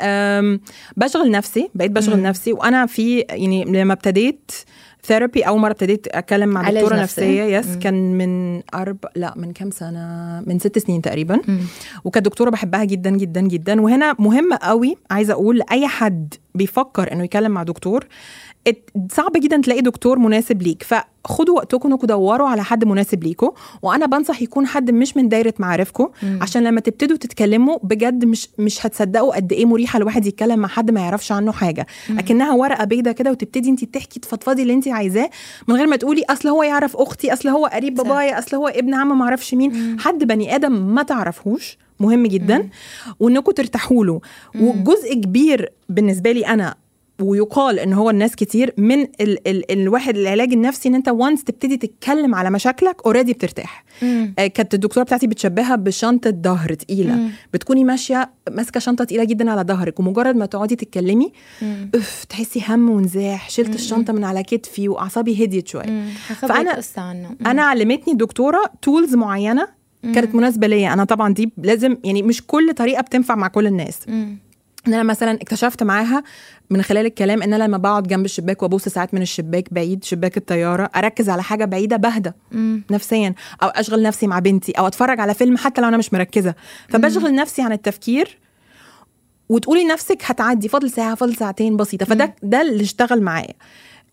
بشغل 0.97 1.31
نفسي 1.31 1.71
بقيت 1.75 1.91
بشغل 1.91 2.23
نفسي 2.23 2.53
وأنا 2.57 2.87
في 2.87 3.19
يعني 3.21 3.65
لما 3.65 3.93
ابتديت 3.93 4.53
therapy 5.05 5.43
أول 5.43 5.61
مرة 5.61 5.71
ابتديت 5.73 6.07
أتكلم 6.09 6.49
مع 6.49 6.71
دكتورة 6.71 6.95
نفسي. 6.97 7.03
نفسية 7.03 7.43
yes 7.59 7.67
مم. 7.67 7.79
كان 7.79 8.19
من 8.19 8.63
أربع 8.75 8.97
لا 9.17 9.33
من 9.37 9.53
كام 9.53 9.71
سنة 9.71 10.43
من 10.47 10.59
ست 10.59 10.79
سنين 10.79 11.03
تقريبا 11.03 11.41
مم. 11.49 11.61
وكانت 12.05 12.27
دكتورة 12.27 12.51
بحبها 12.51 12.85
جدا 12.85 13.11
جدا 13.11 13.41
جدا 13.41 13.81
وهنا 13.81 14.17
مهم 14.19 14.55
قوي 14.55 14.97
عايزة 15.11 15.33
أقول 15.33 15.59
لاي 15.59 15.87
حد 15.89 16.35
بيفكر 16.55 17.13
إنه 17.13 17.25
يكلم 17.25 17.51
مع 17.53 17.63
دكتور 17.63 18.07
صعب 19.13 19.33
جدا 19.37 19.61
تلاقي 19.61 19.81
دكتور 19.81 20.19
مناسب 20.19 20.63
ليك. 20.63 20.83
فخدوا 20.83 21.57
وقتكم 21.57 21.93
انكم 21.93 22.07
دوروا 22.07 22.49
على 22.49 22.65
حد 22.65 22.85
مناسب 22.85 23.25
ليكم 23.25 23.51
وأنا 23.83 24.07
بنصح 24.07 24.43
يكون 24.43 24.67
حد 24.67 24.91
مش 24.91 25.17
من 25.17 25.29
دايرة 25.29 25.55
معارفكم 25.59 26.09
عشان 26.41 26.63
لما 26.65 26.81
تبتدوا 26.81 27.17
تتكلموا 27.17 27.79
بجد 27.83 28.25
مش 28.25 28.49
مش 28.59 28.87
هتصدقوا 28.87 29.37
قد 29.37 29.53
إيه 29.53 29.67
مريحة 29.67 29.97
الواحد 29.97 30.27
يتكلم 30.27 30.59
مع 30.59 30.69
حد 30.69 30.91
ما 30.91 31.01
يعرفش 31.01 31.33
عنه 31.33 31.53
حاجة. 31.53 31.87
أكنها 32.19 32.53
ورقة 32.53 32.85
بيضة 32.85 33.13
كده 33.13 33.31
وتبتدي 33.31 33.71
انت 33.71 33.85
تحكي 33.85 34.21
تفضفضي 34.21 34.63
اللي 34.63 34.73
انت 34.73 34.89
عايزاه. 34.89 35.31
من 35.69 35.77
غير 35.77 35.87
ما 35.87 35.97
تقولي 35.97 36.25
أصل 36.31 36.49
هو 36.49 36.63
يعرف 36.63 36.97
أختي 36.97 37.33
أصل 37.33 37.49
هو 37.49 37.67
قريب. 37.67 37.95
بابايا 37.95 38.39
أصل 38.39 38.57
هو 38.57 38.69
ابن 38.69 38.95
عم 38.95 39.19
ما 39.19 39.25
أعرفش 39.25 39.55
مين. 39.55 40.01
حد 40.01 40.25
بني 40.25 40.55
آدم 40.55 40.73
ما 40.73 41.03
تعرفهوش 41.03 41.79
مهم 42.01 42.27
جدا. 42.27 42.69
وإنكم 43.21 43.53
ترتاحوا 43.53 44.05
له. 44.05 44.21
وجزء 44.55 45.15
كبير 45.15 45.73
بالنسبة 45.89 46.33
لي 46.33 46.47
أنا 46.47 46.75
ويقال 47.23 47.79
إن 47.79 47.93
هو 47.93 48.11
الناس 48.11 48.37
كتير 48.37 48.75
من 48.79 49.01
ال 49.03 49.49
ال 49.49 49.73
الواحد 49.73 50.17
العلاج 50.17 50.53
النفسي 50.53 50.89
إن 50.89 50.95
أنت 50.95 51.09
once 51.09 51.45
تبتدي 51.45 51.77
تتكلم 51.77 52.35
على 52.35 52.51
مشاكلك 52.51 52.97
already 53.07 53.33
بترتاح 53.33 53.85
مم. 54.03 54.35
آه، 54.39 54.47
كانت 54.47 54.75
الدكتورة 54.75 55.05
بتاعتي 55.05 55.27
بتشبهها 55.27 55.77
بشنطة 55.77 56.31
ظهر 56.31 56.75
تقيلة 56.75 57.15
مم. 57.15 57.31
بتكوني 57.55 57.85
ماشية 57.85 58.31
ماسكة 58.51 58.81
شنطة 58.81 59.05
تقيلة 59.05 59.25
جدا 59.25 59.51
على 59.51 59.63
ظهرك 59.63 60.01
ومجرد 60.01 60.37
ما 60.37 60.47
تقعدي 60.47 60.77
تتكلمي 60.77 61.33
مم. 61.63 61.91
اف 61.95 62.25
تحسي 62.25 62.63
هم 62.69 62.91
ونزاح 62.91 63.51
شلت 63.51 63.75
الشنطة 63.75 64.13
من 64.13 64.25
على 64.25 64.43
كتفي 64.43 64.89
وأعصابي 64.89 65.45
هديت 65.45 65.69
شوية 65.69 65.87
مم. 65.91 66.09
عنه 66.99 67.29
مم. 67.41 67.47
أنا 67.47 67.63
علمتني 67.63 68.13
الدكتوره 68.13 68.71
tools 68.83 69.15
معينة 69.15 69.69
كانت 70.15 70.35
مناسبة 70.35 70.67
ليا 70.67 70.93
أنا 70.93 71.05
طبعا 71.05 71.35
دي 71.35 71.53
لازم 71.59 71.97
يعني 72.05 72.23
مش 72.23 72.43
كل 72.47 72.75
طريقة 72.75 73.03
بتنفع 73.03 73.35
مع 73.35 73.49
كل 73.49 73.67
الناس 73.67 73.99
مم. 74.09 74.39
إن 74.89 74.95
أنا 74.95 75.03
مثلا 75.03 75.33
اكتشفت 75.33 75.83
معاها 75.83 76.23
من 76.71 76.83
خلال 76.83 77.07
الكلام 77.07 77.43
إن 77.43 77.53
أنا 77.55 77.65
لما 77.65 77.79
بقعد 77.79 78.03
جنب 78.09 78.25
الشباك 78.25 78.63
وأبص 78.63 78.89
ساعات 78.89 79.15
من 79.15 79.23
الشباك 79.23 79.75
بعيد 79.75 80.05
شباك 80.05 80.37
الطيارة 80.37 80.91
أركز 80.97 81.29
على 81.29 81.43
حاجة 81.43 81.65
بعيدة 81.65 81.97
بهدى 81.97 82.33
مم. 82.53 82.83
نفسيا 82.91 83.35
أو 83.63 83.69
أشغل 83.69 84.03
نفسي 84.03 84.27
مع 84.27 84.39
بنتي 84.39 84.73
أو 84.73 84.87
أتفرج 84.87 85.21
على 85.21 85.35
فيلم 85.35 85.57
حتى 85.57 85.81
لو 85.81 85.89
أنا 85.89 85.97
مش 85.97 86.13
مركزة. 86.13 86.55
فبشغل 86.89 87.35
نفسي 87.35 87.63
عن 87.63 87.73
التفكير 87.73 88.39
وتقولي 89.49 89.85
لنفسك 89.85 90.19
هتعدي 90.25 90.69
فاضل 90.69 90.91
ساعة 90.91 91.15
فاضل 91.15 91.37
ساعتين 91.37 91.77
بسيطة. 91.77 92.07
فده 92.07 92.35
ده 92.43 92.63
اللي 92.63 92.83
اشتغل 92.83 93.23
معايا. 93.23 93.55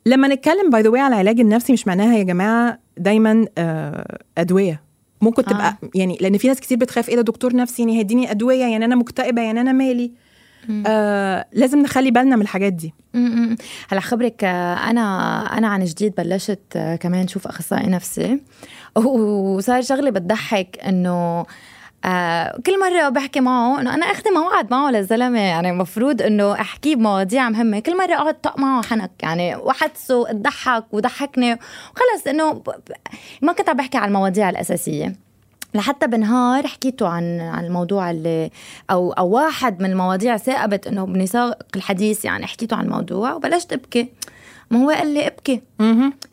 لما 0.05 0.27
نتكلم 0.27 0.69
باي 0.69 0.81
ذا 0.81 0.89
على 1.01 1.07
العلاج 1.15 1.39
النفسي 1.39 1.73
مش 1.73 1.87
معناها 1.87 2.17
يا 2.17 2.23
جماعة 2.23 2.79
دايما 2.97 3.45
آه، 3.57 4.17
أدوية. 4.37 4.83
ممكن 5.21 5.43
تبقى 5.45 5.67
آه. 5.69 5.89
يعني 5.95 6.17
لأن 6.21 6.37
في 6.37 6.47
ناس 6.47 6.59
كتير 6.59 6.77
بتخاف 6.77 7.09
إيه 7.09 7.15
ده 7.15 7.21
دكتور 7.21 7.55
نفسي 7.55 7.81
يعني 7.81 7.99
هيديني 7.99 8.31
أدوية 8.31 8.65
يعني 8.65 8.85
أنا 8.85 8.95
مكتئبة 8.95 9.41
يعني 9.41 9.61
أنا 9.61 9.71
مالي. 9.71 10.11
آه 10.87 11.45
لازم 11.53 11.79
نخلي 11.79 12.11
بالنا 12.11 12.35
من 12.35 12.41
الحاجات 12.41 12.73
دي. 12.73 12.93
م-م. 13.13 13.55
هلا 13.89 13.99
خبرك 13.99 14.43
آه، 14.43 14.73
أنا 14.89 15.57
أنا 15.57 15.67
عن 15.67 15.83
جديد 15.85 16.15
بلشت 16.15 16.59
آه، 16.75 16.95
كمان 16.95 17.27
شوف 17.27 17.47
أخصائي 17.47 17.87
نفسي. 17.87 18.39
وصار 19.05 19.81
شغله 19.81 20.09
بتضحك 20.11 20.79
إنه 20.87 21.45
آه 22.05 22.57
كل 22.65 22.79
مرة 22.79 23.09
بحكي 23.09 23.39
معه 23.39 23.81
إنه 23.81 23.93
أنا 23.93 24.05
اخذ 24.05 24.31
موعد 24.33 24.71
معه 24.71 24.91
للزلمة. 24.91 25.39
يعني 25.39 25.69
المفروض 25.69 26.21
إنه 26.21 26.53
احكيه 26.53 26.95
بمواضيع 26.95 27.49
مهمة. 27.49 27.79
كل 27.79 27.97
مرة 27.97 28.13
أقعد 28.15 28.41
طق 28.41 28.59
معه 28.59 28.83
حنك. 28.83 29.11
يعني 29.23 29.55
وحدثه 29.55 30.29
اضحك 30.29 30.85
وضحكني. 30.93 31.53
وخلص 31.53 32.27
إنه 32.27 32.63
ما 33.41 33.53
كنت 33.53 33.69
عم 33.69 33.77
بحكي 33.77 33.97
على 33.97 34.07
المواضيع 34.07 34.49
الأساسية. 34.49 35.15
لحتى 35.73 36.07
بنهار 36.07 36.67
حكيته 36.67 37.07
عن 37.07 37.39
عن 37.39 37.65
الموضوع 37.65 38.11
اللي 38.11 38.49
أو 38.91 39.11
أو 39.11 39.29
واحد 39.29 39.81
من 39.81 39.91
المواضيع 39.91 40.37
ثاقبت 40.37 40.87
إنه 40.87 41.05
بنساق 41.05 41.57
الحديث 41.75 42.25
يعني 42.25 42.45
حكيته 42.45 42.75
عن 42.75 42.85
الموضوع 42.85 43.33
وبلشت 43.33 43.73
أبكي. 43.73 44.09
ما 44.71 44.83
هو 44.83 44.89
قال 44.89 45.07
لي 45.13 45.27
أبكي. 45.27 45.61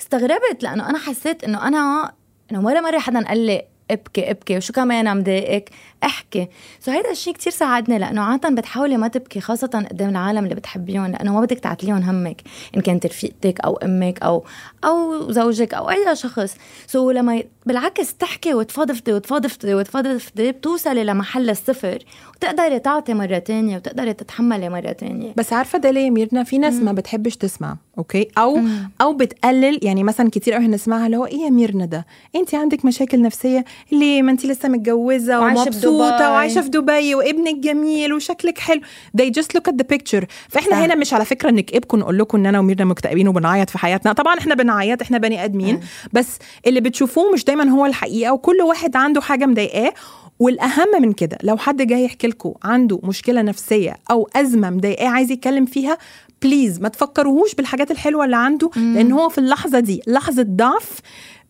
استغربت 0.01 0.63
لأنه 0.63 0.91
أنا 0.91 0.99
حسيت 0.99 1.45
إنه 1.45 1.69
أنا 1.69 2.13
إنه 2.53 2.65
ولا 2.65 2.81
مرة 2.81 2.99
حدا 2.99 3.29
قال 3.29 3.47
لي 3.47 3.63
ابكي 3.93 4.31
ابكي. 4.31 4.57
وشو 4.57 4.73
كمان 4.73 5.17
مضايقك 5.17 5.71
احكي. 6.05 6.49
سو 6.81 6.91
هيدا 6.91 7.11
الشيء 7.11 7.35
كتير 7.35 7.53
ساعدني 7.53 7.99
لأنه 7.99 8.23
عاده 8.23 8.49
بتحاولي 8.49 8.97
ما 8.97 9.09
تبكي 9.09 9.41
خاصه 9.41 9.67
قدام 9.91 10.11
العالم 10.11 10.45
اللي 10.45 10.55
بتحبيهم 10.55 11.07
لأنه 11.07 11.35
ما 11.35 11.41
بدك 11.41 11.59
تعتليهم 11.59 11.97
همك 12.03 12.43
إن 12.77 12.81
كانت 12.81 13.07
رفيقتك 13.07 13.61
أو 13.61 13.77
أمك 13.77 14.23
أو 14.23 14.45
أو 14.85 15.31
زوجك 15.33 15.75
أو 15.75 15.91
أي 15.91 16.17
شخص. 16.17 16.57
so 16.87 17.11
لما 17.11 17.37
ي- 17.37 17.47
بالعكس 17.67 18.15
تحكي 18.15 18.55
وتفضفضي 18.55 19.13
وتفضفضي 19.13 19.75
وتفضفضي 19.75 20.53
بتوصلي 20.53 21.05
لمحل 21.05 21.51
الصفر 21.51 21.99
وتقدري 22.37 22.79
تعطي 22.79 23.15
مرة 23.15 23.39
تانية 23.39 23.77
وتقدري 23.77 24.13
تتحملي 24.13 24.69
مرة 24.69 24.93
تانية. 24.93 25.33
بس 25.37 25.53
عارفة 25.53 25.79
ده 25.79 25.91
ليه 25.91 26.11
ميرنا؟ 26.11 26.45
في 26.45 26.59
ناس 26.59 26.75
ما 26.75 26.93
بتحبش 26.93 27.37
تسمع 27.37 27.77
أوكي؟ 27.99 28.29
أو 28.39 28.57
مم. 28.57 28.91
أو 29.01 29.13
بتقلل 29.13 29.79
يعني 29.83 30.05
مثلا 30.05 30.31
كتير 30.31 30.55
قوي 30.55 30.67
نسمعها 30.69 31.07
اللي 31.07 31.17
هو 31.17 31.27
إيه 31.27 31.39
يا 31.41 31.51
ميرنا 31.51 31.85
ده؟ 31.87 32.07
انت 32.37 32.55
عندك 32.55 32.85
مشاكل 32.85 33.23
نفسية؟ 33.23 33.65
ليه 33.93 34.23
ما 34.23 34.31
انت 34.31 34.47
لسه 34.47 34.69
متجوزة 34.69 35.41
ومبسوطة. 35.41 36.31
وعايشة 36.31 36.61
في 36.61 36.69
دبي 36.69 37.15
وابنك 37.15 37.55
جميل 37.55 38.13
وشكلك 38.13 38.59
حلو 38.59 38.81
they 39.19 39.25
just 39.41 39.47
look 39.59 39.73
at 39.73 39.75
the 39.75 39.97
picture 39.97 40.25
فإحنا 40.49 40.71
صح. 40.71 40.79
هنا 40.79 40.95
مش 40.95 41.15
على 41.15 41.25
فكرة 41.25 41.51
نكئبكم 41.51 41.99
نقول 41.99 42.19
لكم 42.19 42.39
إن 42.39 42.47
أنا 42.47 42.59
وميرنا 42.59 42.85
مكتئبين 42.85 43.29
وبنعيط 43.29 43.71
في 43.71 43.79
حياتنا 43.79 44.13
طبعا 44.13 44.39
إحنا 44.39 44.55
بنعيط 44.55 45.03
إحنا 45.03 45.19
بني 45.19 45.45
آدمين 45.45 45.75
مم. 45.75 45.81
بس 46.13 46.39
اللي 46.67 46.81
بتشوفوه 46.81 47.33
مش 47.33 47.45
دايما 47.45 47.69
هو 47.71 47.87
الحقيقة 47.87 48.33
وكل 48.33 48.57
واحد 48.63 48.97
عنده 48.97 49.21
حاجة 49.21 49.47
مضايقاه 49.47 49.93
والأهم 50.39 51.03
من 51.03 51.13
كده 51.13 51.39
لو 51.43 51.57
حد 51.57 51.83
جاي 51.83 52.05
يحكي 52.05 52.27
لكم 52.27 52.53
عنده 52.65 53.01
مشكلة 53.03 53.43
نفسية 53.43 53.97
أو 54.11 54.29
أزمة 54.37 54.71
مضايقاه 54.71 55.09
عايز 55.09 55.31
يتكلم 55.31 55.67
فيها 55.67 55.99
please 56.43 56.81
ما 56.81 56.89
تفكروهوش 56.89 57.55
بالحاجات 57.55 57.91
الحلوة 57.91 58.25
اللي 58.25 58.37
عنده 58.37 58.71
لأن 58.77 59.13
هو 59.13 59.29
في 59.29 59.39
اللحظة 59.39 59.81
دي 59.81 60.03
لحظة 60.07 60.43
ضعف 60.43 60.99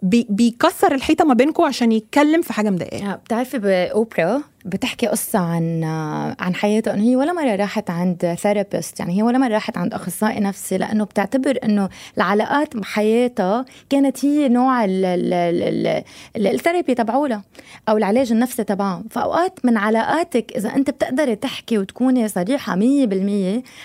بي 0.02 0.26
بيكسر 0.30 0.94
الحيطة 0.94 1.24
ما 1.24 1.34
بينكم 1.34 1.62
عشان 1.64 1.92
يتكلم 1.92 2.42
في 2.42 2.52
حاجة 2.52 2.70
مضايقاه. 2.70 3.12
آه، 3.12 3.14
بتعرفي 3.14 3.58
بأوبرا 3.58 4.42
بتحكي 4.64 5.06
قصة 5.06 5.38
عن 5.38 5.84
عن 6.40 6.54
حياتها 6.54 6.94
إنه 6.94 7.02
هي 7.02 7.16
ولا 7.16 7.32
مرة 7.32 7.56
راحت 7.56 7.90
عند 7.90 8.36
therapist 8.42 9.00
يعني 9.00 9.18
هي 9.18 9.22
ولا 9.22 9.38
مرة 9.38 9.48
راحت 9.54 9.78
عند 9.78 9.94
أخصائي 9.94 10.40
نفسي 10.40 10.78
لأنه 10.78 11.04
بتعتبر 11.04 11.58
إنه 11.64 11.88
العلاقات 12.16 12.76
بحياتها 12.76 13.64
كانت 13.90 14.24
هي 14.24 14.48
نوع 14.48 14.84
ال- 14.84 15.04
ال- 15.04 15.32
ال- 15.34 16.02
ال- 16.36 16.46
ال 16.46 16.52
therapy 16.52 16.94
تبعولها 16.94 17.42
أو 17.88 17.96
العلاج 17.96 18.32
النفسي 18.32 18.64
تبعها 18.64 19.02
فأوقات 19.10 19.64
من 19.64 19.76
علاقاتك 19.76 20.52
إذا 20.56 20.74
أنت 20.76 20.90
بتقدري 20.90 21.36
تحكي 21.36 21.78
وتكوني 21.78 22.28
صريحة 22.28 22.76
100% 22.76 22.78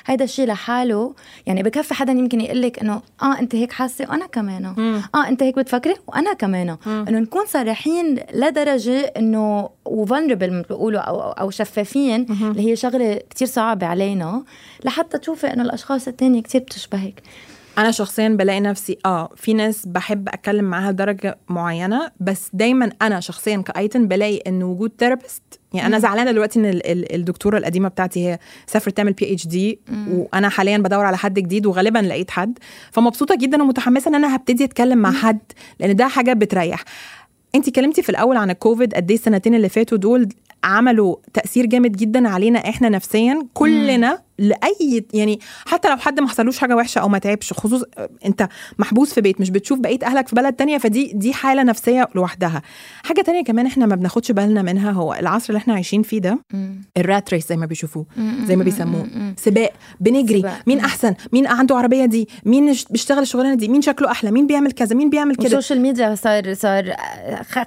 هيدا 0.05 0.23
الشيء 0.23 0.47
لحاله 0.47 1.13
يعني 1.45 1.63
بكفي 1.63 1.93
حدا 1.93 2.11
يمكن 2.11 2.41
يقول 2.41 2.61
لك 2.61 2.79
إنه 2.79 3.01
آه 3.21 3.39
أنت 3.39 3.55
هيك 3.55 3.71
حاسة 3.71 4.05
وأنا 4.09 4.25
كمان 4.27 4.65
آه 5.15 5.27
أنت 5.27 5.43
هيك 5.43 5.55
بتفكري 5.55 5.95
وأنا 6.07 6.33
كمان 6.33 6.77
إنه 6.87 7.19
نكون 7.19 7.45
صريحين 7.45 8.19
لدرجة 8.33 8.99
إنه 9.17 9.69
و 9.85 9.91
vulnerable 9.91 10.53
مثل 10.59 10.67
بيقولوا 10.67 10.99
أو 10.99 11.21
أو 11.21 11.49
شفافين 11.49 12.25
اللي 12.41 12.71
هي 12.71 12.75
شغلة 12.75 13.21
كتير 13.29 13.47
صعبة 13.47 13.87
علينا 13.87 14.43
لحتى 14.85 15.17
تشوفي 15.17 15.47
إنه 15.53 15.63
الأشخاص 15.63 16.07
التانية 16.07 16.41
كتير 16.41 16.61
بتشبهك. 16.61 17.21
أنا 17.77 17.91
شخصيا 17.91 18.29
بلاقي 18.29 18.59
نفسي 18.59 18.97
آه 19.05 19.29
في 19.35 19.53
ناس 19.53 19.85
بحب 19.85 20.29
أتكلم 20.29 20.65
معاها 20.65 20.91
لدرجة 20.91 21.37
معينة 21.49 22.11
بس 22.19 22.49
دايما 22.53 22.91
أنا 23.01 23.19
شخصيا 23.19 23.57
كآيتن 23.57 24.07
بلاقي 24.07 24.37
إن 24.47 24.63
وجود 24.63 24.91
therapist 24.99 25.41
يعني 25.73 25.87
أنا 25.87 25.99
زعلانة 25.99 26.31
دلوقتي 26.31 26.59
إن 26.59 26.65
ال- 26.65 26.87
ال- 26.91 27.15
الدكتورة 27.15 27.57
القديمة 27.57 27.87
بتاعتي 27.89 28.27
هي 28.27 28.39
سافرت 28.67 28.97
تعمل 28.97 29.13
PhD 29.13 29.79
وأنا 30.09 30.49
حاليا 30.49 30.77
بدور 30.77 31.05
على 31.05 31.17
حد 31.17 31.33
جديد 31.39 31.65
وغالبا 31.65 31.99
لقيت 31.99 32.31
حد. 32.31 32.59
فمبسوطة 32.91 33.35
جدا 33.35 33.63
ومتحمسة 33.63 34.09
إن 34.09 34.15
أنا 34.15 34.35
هبتدي 34.35 34.63
أتكلم 34.63 34.97
مع 34.97 35.11
حد 35.11 35.39
لأن 35.79 35.95
ده 35.95 36.07
حاجة 36.07 36.33
بتريح. 36.33 36.83
انت 37.55 37.69
كلمتي 37.69 38.01
في 38.01 38.09
الأول 38.09 38.37
عن 38.37 38.49
الكوفيد 38.49 38.93
قد 38.93 39.11
إيه 39.11 39.17
السنتين 39.17 39.55
اللي 39.55 39.69
فاتوا 39.69 39.97
دول 39.97 40.29
عملوا 40.63 41.15
تأثير 41.33 41.65
جامد 41.65 41.91
جدا 41.91 42.29
علينا 42.29 42.69
إحنا 42.69 42.89
نفسيا. 42.89 43.47
كلنا 43.53 44.25
لأي 44.39 45.05
يعني 45.13 45.39
حتى 45.65 45.89
لو 45.89 45.97
حد 45.97 46.19
ما 46.19 46.27
حصلوش 46.27 46.57
حاجة 46.57 46.75
وحشة 46.75 46.99
أو 46.99 47.09
ما 47.09 47.17
تعبش 47.17 47.53
خصوص 47.53 47.83
أنت 48.25 48.49
محبوس 48.79 49.13
في 49.13 49.21
بيت 49.21 49.41
مش 49.41 49.49
بتشوف 49.49 49.79
بقية 49.79 49.99
أهلك 50.03 50.27
في 50.27 50.35
بلد 50.35 50.53
تانية 50.53 50.77
فدي 50.77 51.11
دي 51.13 51.33
حالة 51.33 51.63
نفسية 51.63 52.07
لوحدها. 52.15 52.61
حاجة 53.03 53.21
تانية 53.21 53.43
كمان 53.43 53.65
إحنا 53.65 53.85
ما 53.85 53.95
بناخدش 53.95 54.31
بالنا 54.31 54.61
منها 54.61 54.91
هو 54.91 55.13
العصر 55.13 55.45
اللي 55.49 55.57
إحنا 55.57 55.73
عايشين 55.73 56.01
فيه 56.01 56.19
ده 56.19 56.39
الرات 56.97 57.33
ريس 57.33 57.49
زي 57.49 57.57
ما 57.57 57.65
بيشوفوه 57.65 58.05
زي 58.45 58.55
ما 58.55 58.63
بيسموه. 58.63 59.07
سباق 59.37 59.71
بنجري 59.99 60.39
سباق. 60.39 60.57
مين 60.67 60.79
أحسن؟ 60.79 61.13
مين 61.33 61.47
عنده 61.47 61.75
عربية 61.77 62.05
دي؟ 62.05 62.29
مين 62.45 62.75
بيشتغل 62.89 63.21
الشغلانة 63.21 63.55
دي؟ 63.55 63.67
مين 63.67 63.81
شكله 63.81 64.11
أحلى؟ 64.11 64.31
مين 64.31 64.47
بيعمل 64.47 64.71
كذا؟ 64.71 64.95
مين 64.95 65.09
بيعمل 65.09 65.35
كده؟ 65.35 65.43
والسوشيال 65.43 65.81
ميديا 65.81 66.15
صار 66.15 66.53
صار 66.53 66.95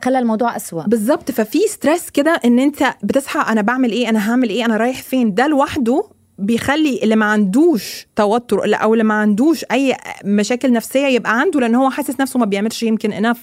خلى 0.04 0.18
الموضوع 0.18 0.56
أسوأ. 0.56 0.82
بالظبط 0.82 1.30
ففي 1.30 1.58
stress 1.68 2.10
كده 2.10 2.40
إن 2.44 2.58
أنت 2.58 2.94
بتصحى 3.02 3.52
أنا 3.52 3.60
بعمل 3.62 3.90
إيه 3.92 4.08
أنا 4.08 4.30
هعمل 4.30 4.48
إيه 4.48 4.64
أنا 4.64 4.76
رايح 4.76 5.02
فين. 5.02 5.34
ده 5.34 5.46
لوحده 5.46 6.04
بيخلي 6.38 7.00
اللي 7.02 7.16
ما 7.16 7.24
عندوش 7.24 8.06
توتر 8.16 8.60
أو 8.82 8.92
اللي 8.94 9.04
ما 9.04 9.14
عندوش 9.14 9.64
أي 9.72 9.96
مشاكل 10.24 10.72
نفسية 10.72 11.06
يبقى 11.06 11.40
عنده 11.40 11.60
لأن 11.60 11.74
هو 11.74 11.90
حاسس 11.90 12.20
نفسه 12.20 12.38
ما 12.38 12.46
بيعملش 12.46 12.82
يمكن 12.82 13.12
enough 13.12 13.38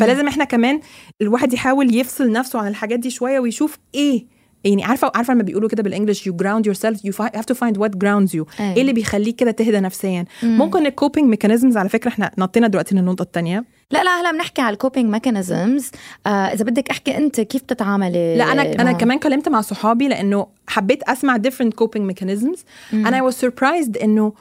فلازم 0.00 0.28
إحنا 0.28 0.44
كمان 0.44 0.80
الواحد 1.22 1.52
يحاول 1.52 1.94
يفصل 1.94 2.32
نفسه 2.32 2.58
عن 2.58 2.68
الحاجات 2.68 2.98
دي 2.98 3.10
شوية 3.10 3.40
ويشوف 3.40 3.78
إيه. 3.94 4.26
يعني 4.64 4.84
عارفة 4.84 5.12
عارفة 5.14 5.34
لما 5.34 5.42
بيقولوا 5.42 5.68
كده 5.68 5.82
بال 5.82 5.92
English 5.92 6.28
ground 6.28 6.62
yourself 6.70 6.96
you 6.96 7.12
fi- 7.12 7.36
have 7.38 7.44
to 7.52 7.56
find 7.58 7.76
what 7.78 7.90
grounds 7.90 8.30
you. 8.34 8.60
أيوة. 8.60 8.74
إيه 8.74 8.80
اللي 8.80 8.92
بيخليك 8.92 9.36
كده 9.36 9.50
تهدى 9.50 9.80
نفسيا؟ 9.80 10.24
ممكن 10.42 10.86
ال 10.86 10.92
coping 10.92 11.28
mechanisms 11.28 11.76
على 11.76 11.88
فكرة 11.88 12.08
إحنا 12.08 12.30
نطينا 12.38 12.68
دلوقتي 12.68 12.94
للنقطة 12.94 13.22
الثانية 13.22 13.64
لا 13.90 14.04
لا 14.04 14.20
هلا 14.20 14.32
بنحكي 14.32 14.62
على 14.62 14.72
ال 14.72 14.77
coping 14.77 15.10
mechanisms 15.10 15.90
آه 16.26 16.28
إذا 16.28 16.64
بدك 16.64 16.90
أحكي 16.90 17.16
أنت 17.16 17.40
كيف 17.40 17.62
بتتعاملي 17.62 18.36
لا 18.36 18.52
أنا 18.52 18.62
أنا 18.62 18.84
معهم؟ 18.84 18.96
كمان 18.96 19.18
كلمت 19.18 19.48
مع 19.48 19.60
صحابي 19.60 20.08
لأنه 20.08 20.46
حبيت 20.66 21.02
أسمع 21.02 21.38
different 21.38 21.84
coping 21.84 22.12
mechanisms. 22.12 22.58
أنا 22.92 23.20
I 23.20 23.32
was 23.32 23.36
surprised 23.36 24.02
إنه 24.02 24.32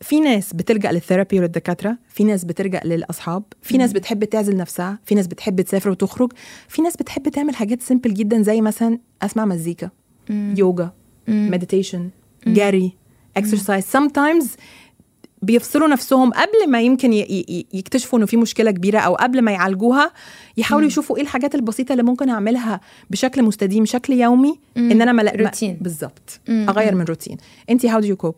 في 0.00 0.20
ناس 0.20 0.52
بتلجأ 0.52 0.92
لل 0.92 1.02
therapy 1.02 1.38
وللدكاترة 1.38 1.98
في 2.08 2.24
ناس 2.24 2.44
بتلجأ 2.44 2.80
للأصحاب 2.84 3.42
في 3.62 3.78
ناس 3.78 3.92
بتحب 3.92 4.24
تعزل 4.24 4.56
نفسها 4.56 4.98
في 5.04 5.14
ناس 5.14 5.26
بتحب 5.26 5.60
تسافر 5.60 5.90
وتخرج 5.90 6.32
في 6.68 6.82
ناس 6.82 6.96
بتحب 6.96 7.28
تعمل 7.28 7.54
حاجات 7.54 7.82
simple 7.82 8.14
جدا 8.14 8.42
زي 8.42 8.60
مثلا 8.60 8.98
أسمع 9.22 9.44
مزيكا 9.44 9.90
يوجا 10.30 10.92
meditation 11.28 12.10
جري 12.46 12.96
exercise. 13.38 13.84
Sometimes 13.96 14.44
بيفصلوا 15.42 15.88
نفسهم 15.88 16.30
قبل 16.30 16.70
ما 16.70 16.80
يمكن 16.80 17.12
يكتشفوا 17.72 18.18
إنه 18.18 18.26
في 18.26 18.36
مشكلة 18.36 18.70
كبيرة 18.70 18.98
أو 18.98 19.14
قبل 19.14 19.42
ما 19.42 19.52
يعالجوها 19.52 20.12
يحاولوا 20.56 20.86
يشوفوا 20.88 21.16
إيه 21.16 21.22
الحاجات 21.22 21.54
البسيطة 21.54 21.92
اللي 21.92 22.02
ممكن 22.02 22.28
أعملها 22.28 22.80
بشكل 23.10 23.42
مستديم 23.42 23.84
شكل 23.84 24.12
يومي 24.12 24.58
إن 24.76 25.02
أنا 25.02 25.12
ملا... 25.12 25.32
روتين. 25.36 25.78
بالظبط 25.80 26.40
أغير 26.48 26.94
من 26.94 27.04
روتين. 27.04 27.36
انت 27.70 27.86
how 27.86 28.00
do 28.00 28.06
you 28.06 28.16
cope 28.16 28.34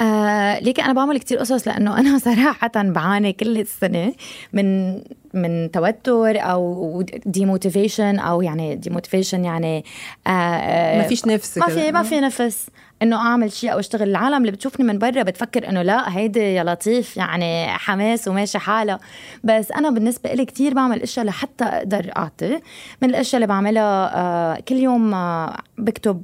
آه 0.00 0.58
ليكي 0.58 0.82
أنا 0.82 0.92
بعمل 0.92 1.18
كتير 1.18 1.38
قصص 1.38 1.68
لأنه 1.68 2.00
أنا 2.00 2.18
صراحة 2.28 2.70
بعاني 2.74 3.32
كل 3.32 3.58
السنة 3.58 4.12
من 4.52 4.98
من 5.34 5.70
توتر 5.70 6.40
أو 6.40 7.02
demotivation 7.26 8.18
أو 8.18 8.42
يعني 8.42 8.76
demotivation 8.76 9.44
يعني 9.44 9.84
آه 10.26 10.98
ما 10.98 11.02
فيش 11.02 11.26
نفس 11.26 11.58
ما. 11.58 11.66
في 11.66 11.92
ما 11.92 12.02
في 12.02 12.20
نفس. 12.20 12.66
إنه 13.02 13.16
أعمل 13.16 13.52
شيء 13.52 13.72
أو 13.72 13.78
أشتغل 13.78 14.08
العالم 14.08 14.36
اللي 14.36 14.50
بتشوفني 14.52 14.86
من 14.86 14.98
برا 14.98 15.22
بتفكر 15.22 15.68
إنه 15.68 15.82
لا 15.82 16.16
هيدي 16.16 16.40
يا 16.40 16.64
لطيف 16.64 17.16
يعني 17.16 17.68
حماس 17.68 18.28
وماشي 18.28 18.58
حالها 18.58 18.98
بس 19.44 19.72
أنا 19.72 19.90
بالنسبة 19.90 20.32
لي 20.34 20.44
كتير 20.44 20.74
بعمل 20.74 21.02
أشياء 21.02 21.26
لحتى 21.26 21.64
أقدر 21.64 22.12
أعطي. 22.16 22.60
من 23.02 23.10
الأشياء 23.10 23.36
اللي 23.36 23.46
بعملها 23.46 24.16
آه 24.16 24.60
كل 24.68 24.76
يوم 24.76 25.14
آه 25.14 25.56
بكتب 25.78 26.22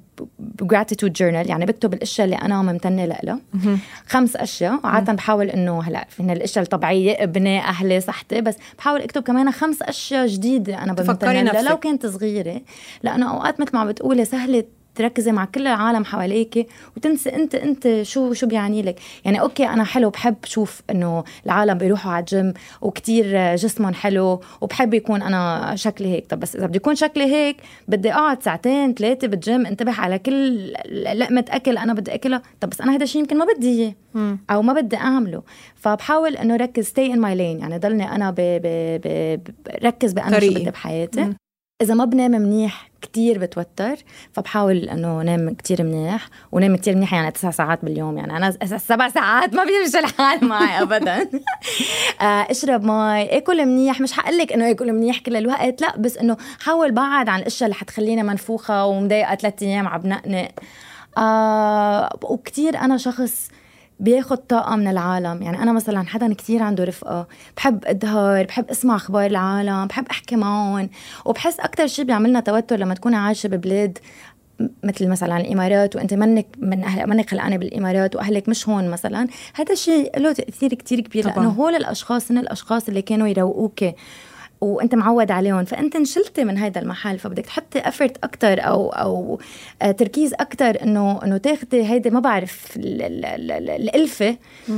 gratitude 0.62 1.10
journal 1.20 1.48
يعني 1.48 1.66
بكتب 1.66 1.94
الأشياء 1.94 2.24
اللي 2.24 2.36
أنا 2.36 2.62
ممتنة 2.62 3.04
لها 3.04 3.38
خمس 4.06 4.36
أشياء. 4.36 4.80
وعادة 4.84 5.12
بحاول 5.12 5.50
إنه 5.50 5.82
هلا 5.82 6.06
من 6.18 6.30
الأشياء 6.30 6.64
الطبيعية 6.64 7.22
ابني 7.22 7.60
أهلي 7.60 8.00
صحتي 8.00 8.40
بس 8.40 8.56
بحاول 8.78 9.00
أكتب 9.00 9.22
كمان 9.22 9.50
خمس 9.52 9.82
أشياء 9.82 10.26
جديدة 10.26 10.82
أنا 10.82 10.94
تفكري 10.94 11.12
بممتنة 11.14 11.32
لها 11.42 11.52
نفسك. 11.62 11.70
لو 11.70 11.76
كنت 11.76 12.06
صغيرة. 12.06 12.60
لأنه 13.02 13.30
أوقات 13.30 13.60
مثل 13.60 13.70
ما 13.74 13.80
عم 13.80 13.88
بتقولي 13.88 14.24
سهلة 14.24 14.64
تركزي 14.94 15.32
مع 15.32 15.44
كل 15.44 15.66
العالم 15.66 16.04
حواليك 16.04 16.66
وتنسي 16.96 17.34
انت 17.34 17.54
انت 17.54 18.02
شو 18.02 18.32
شو 18.32 18.46
بيعني 18.46 18.82
لك. 18.82 19.00
يعني 19.24 19.40
أوكي 19.40 19.66
أنا 19.66 19.84
حلو 19.84 20.10
بحب 20.10 20.36
شوف 20.44 20.82
إنه 20.90 21.24
العالم 21.46 21.78
بيروحوا 21.78 22.12
على 22.12 22.20
الجيم 22.20 22.54
وكتير 22.80 23.54
جسمهم 23.54 23.94
حلو 23.94 24.40
وبحب 24.60 24.94
يكون 24.94 25.22
أنا 25.22 25.72
شكلي 25.76 26.08
هيك. 26.08 26.26
طب 26.26 26.40
بس 26.40 26.56
إذا 26.56 26.66
بدي 26.66 26.76
يكون 26.76 26.94
شكلي 26.94 27.24
هيك 27.24 27.56
بدي 27.88 28.12
أقعد 28.12 28.42
ساعتين 28.42 28.94
ثلاثة 28.94 29.28
بالجيم 29.28 29.66
انتبه 29.66 29.92
على 29.92 30.18
كل 30.18 30.72
لقمة 31.14 31.44
أكل 31.48 31.78
أنا 31.78 31.94
بدي 31.94 32.14
أكلها. 32.14 32.42
طب 32.60 32.70
بس 32.70 32.80
أنا 32.80 32.94
هذا 32.94 33.04
الشيء 33.04 33.20
يمكن 33.20 33.38
ما 33.38 33.46
بدي 33.56 33.68
إياه 33.68 33.94
أو 34.50 34.62
ما 34.62 34.72
بدي 34.72 34.96
أعمله. 34.96 35.42
فبحاول 35.74 36.36
إنه 36.36 36.56
ركز 36.56 36.88
stay 36.88 37.12
in 37.12 37.18
my 37.18 37.34
lane. 37.34 37.60
يعني 37.60 37.78
ضلني 37.78 38.14
أنا 38.14 38.30
ب 38.30 38.36
ب 38.38 38.66
ب 39.04 39.40
بركز 39.82 40.12
بأنا 40.12 40.40
شو. 40.40 40.50
بدي 40.50 40.70
بحياتي. 40.70 41.34
إذا 41.82 41.94
ما 41.94 42.04
بنام 42.04 42.30
منيح 42.30 42.90
كتير 43.02 43.38
بتوتر 43.38 43.96
فبحاول 44.32 44.76
إنه 44.88 45.22
نام 45.22 45.54
كتير 45.54 45.82
منيح 45.82 46.28
ونام 46.52 46.76
كتير 46.76 46.96
منيح 46.96 47.14
يعني 47.14 47.30
تسع 47.30 47.50
ساعات 47.50 47.84
باليوم. 47.84 48.18
يعني 48.18 48.36
أنا 48.36 48.50
سبع 48.78 49.08
ساعات 49.08 49.54
ما 49.54 49.64
بيمشي 49.64 49.98
الحال 49.98 50.44
معي 50.48 50.78
ابدا. 50.82 51.30
آه، 52.20 52.46
اشرب 52.50 52.84
مي 52.84 53.36
آكل 53.36 53.66
منيح. 53.66 54.00
مش 54.00 54.12
حقول 54.12 54.38
لك 54.38 54.52
إنه 54.52 54.70
اكل 54.70 54.92
منيح 54.92 55.18
كل 55.18 55.36
الوقت 55.36 55.80
لا 55.80 55.96
بس 55.96 56.16
إنه 56.18 56.36
حاول 56.60 56.92
بعد 56.92 57.28
عن 57.28 57.40
الأشياء 57.40 57.66
اللي 57.70 57.74
حتخليني 57.80 58.22
منفوخة 58.22 58.84
ومضايقة 58.86 59.34
ثلاث 59.34 59.62
أيام 59.62 59.88
عم 59.88 60.00
بنقنق 60.00 60.48
آه 61.18 62.18
وكتير 62.22 62.78
أنا 62.78 62.96
شخص 62.96 63.48
بياخد 64.04 64.36
طاقة 64.36 64.76
من 64.76 64.88
العالم. 64.88 65.42
يعني 65.42 65.62
أنا 65.62 65.72
مثلا 65.72 66.06
حدا 66.06 66.34
كتير 66.34 66.62
عنده 66.62 66.84
رفقة 66.84 67.26
بحب 67.56 67.84
أظهر 67.84 68.44
بحب 68.44 68.70
أسمع 68.70 68.96
أخبار 68.96 69.26
العالم 69.26 69.86
بحب 69.86 70.06
أحكي 70.10 70.36
معهم 70.36 70.90
وبحس 71.24 71.60
أكتر 71.60 71.86
شيء 71.86 72.04
بيعملنا 72.04 72.40
توتر 72.40 72.76
لما 72.76 72.94
تكوني 72.94 73.16
عايشة 73.16 73.46
ببلاد 73.48 73.98
مثل 74.84 75.08
مثلا 75.08 75.36
الإمارات 75.36 75.96
وأنت 75.96 76.14
منك 76.14 76.46
من 76.58 76.84
أهل 76.84 77.10
منك 77.10 77.30
خلقانة 77.30 77.56
بالإمارات 77.56 78.16
وأهلك 78.16 78.48
مش 78.48 78.68
هون 78.68 78.90
مثلا. 78.90 79.28
هذا 79.54 79.72
الشيء 79.72 80.18
له 80.18 80.32
تأثير 80.32 80.74
كتير 80.74 81.00
كبير 81.00 81.24
طبعاً. 81.24 81.36
لأنه 81.36 81.48
هول 81.48 81.74
الأشخاص 81.74 82.30
هن 82.30 82.38
الأشخاص 82.38 82.88
اللي 82.88 83.02
كانوا 83.02 83.28
يروقوك. 83.28 83.84
وانت 84.64 84.94
معود 84.94 85.30
عليهم 85.30 85.64
فأنت 85.64 85.96
انشلتي 85.96 86.44
من 86.44 86.58
هذا 86.58 86.80
المحل 86.80 87.18
فبدك 87.18 87.46
تحطي 87.46 87.78
افرت 87.78 88.24
أكثر 88.24 88.60
أو 88.66 88.88
أو 88.90 89.40
آه، 89.82 89.90
تركيز 89.90 90.34
أكثر 90.34 90.82
إنه 90.82 91.24
إنه 91.24 91.36
تاخذي 91.36 91.86
هيدي 91.86 92.10
ما 92.10 92.20
بعرف 92.20 92.76
ال- 92.76 93.02
ال- 93.02 93.24
ال- 93.24 93.50
ال- 93.50 93.70
الألفة 93.70 94.36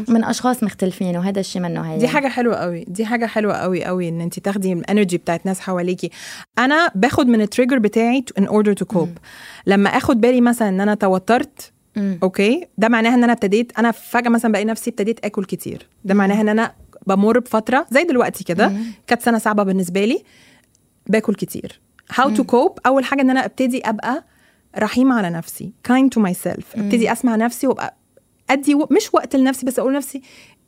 من 0.09 0.25
أشخاص 0.25 0.62
مختلفين 0.62 1.16
وهذا 1.16 1.40
الشيء 1.40 1.62
منه 1.62 1.81
هي 1.81 1.99
دي 1.99 2.09
حاجة 2.09 2.29
حلوة 2.29 2.57
قوي 2.57 2.85
دي 2.88 3.07
حاجة 3.07 3.27
حلوة 3.27 3.55
قوي 3.55 3.85
قوي 3.85 4.09
إن 4.09 4.20
أنت 4.20 4.38
تاخدي 4.38 4.72
ال 4.73 4.79
energy 4.79 5.17
بتاعت 5.18 5.46
ناس 5.46 5.61
حواليكي. 5.61 6.11
أنا 6.59 6.90
باخد 6.94 7.27
من 7.27 7.40
ال 7.41 7.45
trigger 7.45 7.79
بتاعي 7.79 8.25
in 8.40 8.44
order 8.44 8.75
to 8.83 8.96
cope. 8.96 9.20
لما 9.66 9.90
آخد 9.90 10.20
بالي 10.20 10.40
مثلا 10.40 10.68
إن 10.68 10.81
أنا 10.81 10.94
توترت. 10.94 11.72
okay؟ 12.23 12.67
ده 12.79 12.88
معناها 12.88 13.14
إن 13.14 13.25
أنا 13.25 13.33
ابتديت 13.33 13.72
أنا 13.79 13.90
فجأة 13.90 14.29
مثلا 14.31 14.51
بلاقي 14.51 14.64
نفسي 14.64 14.90
ابتديت 14.90 15.25
آكل 15.25 15.44
كتير. 15.44 15.87
ده 16.05 16.14
معناها 16.14 16.40
إن 16.40 16.49
أنا 16.49 16.72
بمر 17.07 17.38
بفترة 17.38 17.87
زي 17.90 18.05
دلوقتي 18.05 18.45
كده 18.45 18.73
كانت 19.07 19.23
سنة 19.23 19.38
صعبة 19.38 19.62
بالنسبة 19.62 20.05
لي 20.05 20.23
باكل 21.07 21.35
كتير. 21.35 21.81
How 22.12 22.25
to 22.37 22.42
cope 22.42 22.75
أول 22.87 23.05
حاجة 23.05 23.21
إن 23.21 23.31
أنا 23.31 23.45
أبتدي 23.45 23.88
أبقى 23.88 24.25
رحيمة 24.79 25.14
على 25.14 25.31
نفسي 25.31 25.73
kind 25.88 26.09
to 26.19 26.23
myself. 26.23 26.64
أبتدي 26.79 27.12
أسمع 27.12 27.37
نفسي 27.37 27.66
وأبقى 27.66 27.97
أدي 28.51 28.75
و... 28.75 28.88
مش 28.90 29.14
وقت 29.14 29.37
لنفسي 29.37 29.66
بس 29.66 29.79
أقول 29.79 29.92
لنفسي 29.92 30.23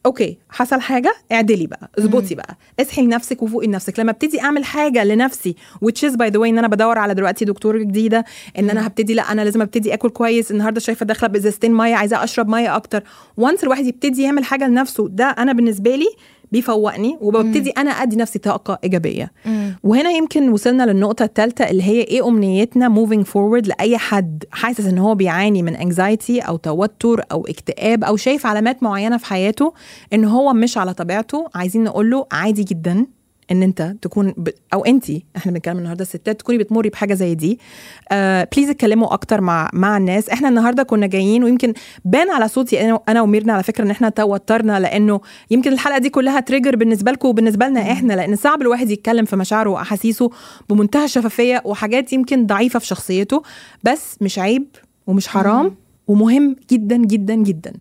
okay 0.09 0.39
حصل 0.51 0.81
حاجة؟ 0.81 1.15
اعدلي 1.33 1.67
بقى 1.67 1.91
اظبطي 1.99 2.35
بقى 2.35 2.57
اصحي 2.81 3.03
لنفسك 3.03 3.43
وفوقي 3.43 3.67
لنفسك. 3.67 4.01
لما 4.01 4.11
ابتدي 4.11 4.41
أعمل 4.41 4.65
حاجة 4.65 5.05
لنفسي 5.05 5.55
which 5.85 6.09
is 6.09 6.13
by 6.13 6.29
the 6.31 6.37
way 6.39 6.43
إن 6.49 6.59
أنا 6.59 6.69
بدور 6.69 6.99
على 6.99 7.15
دلوقتي 7.15 7.45
دكتور 7.45 7.79
جديدة 7.79 8.25
إن 8.59 8.71
أنا 8.71 8.87
هبتدي 8.87 9.15
لأ 9.15 9.33
أنا 9.33 9.43
لازم 9.43 9.63
أبتدي 9.63 9.95
آكل 9.95 10.09
كويس 10.11 10.51
النهارده 10.51 10.81
شايفة 10.81 11.07
داخلة 11.07 11.29
بإزازتين 11.29 11.75
مية 11.75 11.95
عايزة 11.95 12.25
أشرب 12.25 12.49
مية 12.49 12.77
أكتر. 12.77 13.03
وانس 13.37 13.65
الواحد 13.65 13.87
يبتدي 13.87 14.23
يعمل 14.23 14.45
حاجة 14.45 14.69
لنفسه 14.69 15.09
ده 15.09 15.25
أنا 15.25 15.53
بالنسبة 15.53 15.97
لي 15.97 16.09
بيفوقني 16.53 17.19
وببتدي 17.21 17.71
أنا 17.71 17.91
أدي 17.91 18.17
نفسي 18.17 18.39
طاقة 18.39 18.79
إيجابية. 18.85 19.33
وهنا 19.83 20.11
يمكن 20.11 20.49
وصلنا 20.49 20.83
للنقطة 20.83 21.25
الثالثه 21.25 21.71
اللي 21.71 21.83
هي 21.83 22.01
إيه 22.01 22.29
أمنيتنا 22.29 22.95
moving 22.95 23.25
forward 23.25 23.69
لأي 23.69 23.99
حد 23.99 24.45
حاسس 24.51 24.87
إن 24.87 24.99
هو 24.99 25.15
بيعاني 25.15 25.63
من 25.63 25.77
anxiety 25.77 26.47
أو 26.49 26.57
توتر 26.57 27.23
أو 27.33 27.47
اكتئاب 27.47 28.05
أو 28.05 28.17
شايف 28.17 28.47
علامات 28.47 28.83
معينة 28.83 29.17
في 29.17 29.27
حياته 29.27 29.73
إن 30.13 30.25
هو 30.25 30.53
مش 30.53 30.79
على 30.79 30.95
طبيعته 30.95 31.49
عايزين 31.55 31.85
نقول 31.85 32.11
له 32.11 32.27
عادي 32.33 32.63
جدا. 32.65 33.07
إن 33.51 33.63
أنت 33.63 33.95
تكون 34.03 34.35
ب... 34.37 34.49
أو 34.75 34.85
انت 34.85 35.05
إحنا 35.37 35.53
بنتكلم 35.53 35.79
النهارده 35.79 36.03
الستات 36.03 36.41
تكوني 36.41 36.59
بتمري 36.59 36.89
بحاجة 36.89 37.15
زي 37.15 37.35
دي. 37.35 37.59
آه 38.13 38.49
بليز 38.57 38.71
اتكلموا 38.71 39.13
أكتر 39.13 39.41
مع 39.41 39.71
مع 39.73 39.97
الناس. 39.97 40.29
إحنا 40.29 40.49
النهارده 40.49 40.83
كنا 40.83 41.07
جايين 41.07 41.45
ويمكن 41.45 41.73
بان 42.05 42.31
على 42.31 42.49
صوتي 42.49 42.81
أنا 42.81 43.01
أنا 43.09 43.23
وميرنا 43.23 43.53
على 43.53 43.63
فكرة 43.63 43.85
إن 43.85 43.91
إحنا 43.91 44.09
توترنا 44.09 44.81
لأنه 44.81 45.21
يمكن 45.51 45.73
الحلقة 45.73 45.99
دي 45.99 46.11
كلها 46.11 46.41
trigger 46.41 46.77
بالنسبة 46.77 47.13
لكم 47.13 47.29
وبالنسبة 47.29 47.67
لنا 47.69 47.93
إحنا 47.93 48.13
لأن 48.13 48.37
صعب 48.37 48.63
الواحد 48.63 48.91
يتكلم 48.91 49.25
في 49.25 49.37
مشاعره 49.37 49.71
وأحاسيسه 49.71 50.31
بمنتهى 50.71 51.05
الشفافية 51.05 51.63
وحاجات 51.65 52.13
يمكن 52.13 52.47
ضعيفة 52.47 52.79
في 52.79 52.87
شخصيته 52.87 53.43
بس 53.85 54.17
مش 54.21 54.39
عيب 54.39 54.67
ومش 55.07 55.29
حرام 55.29 55.77
ومهم 56.09 56.57
جدا 56.71 56.97
جدا 56.97 57.35
جدا. 57.35 57.73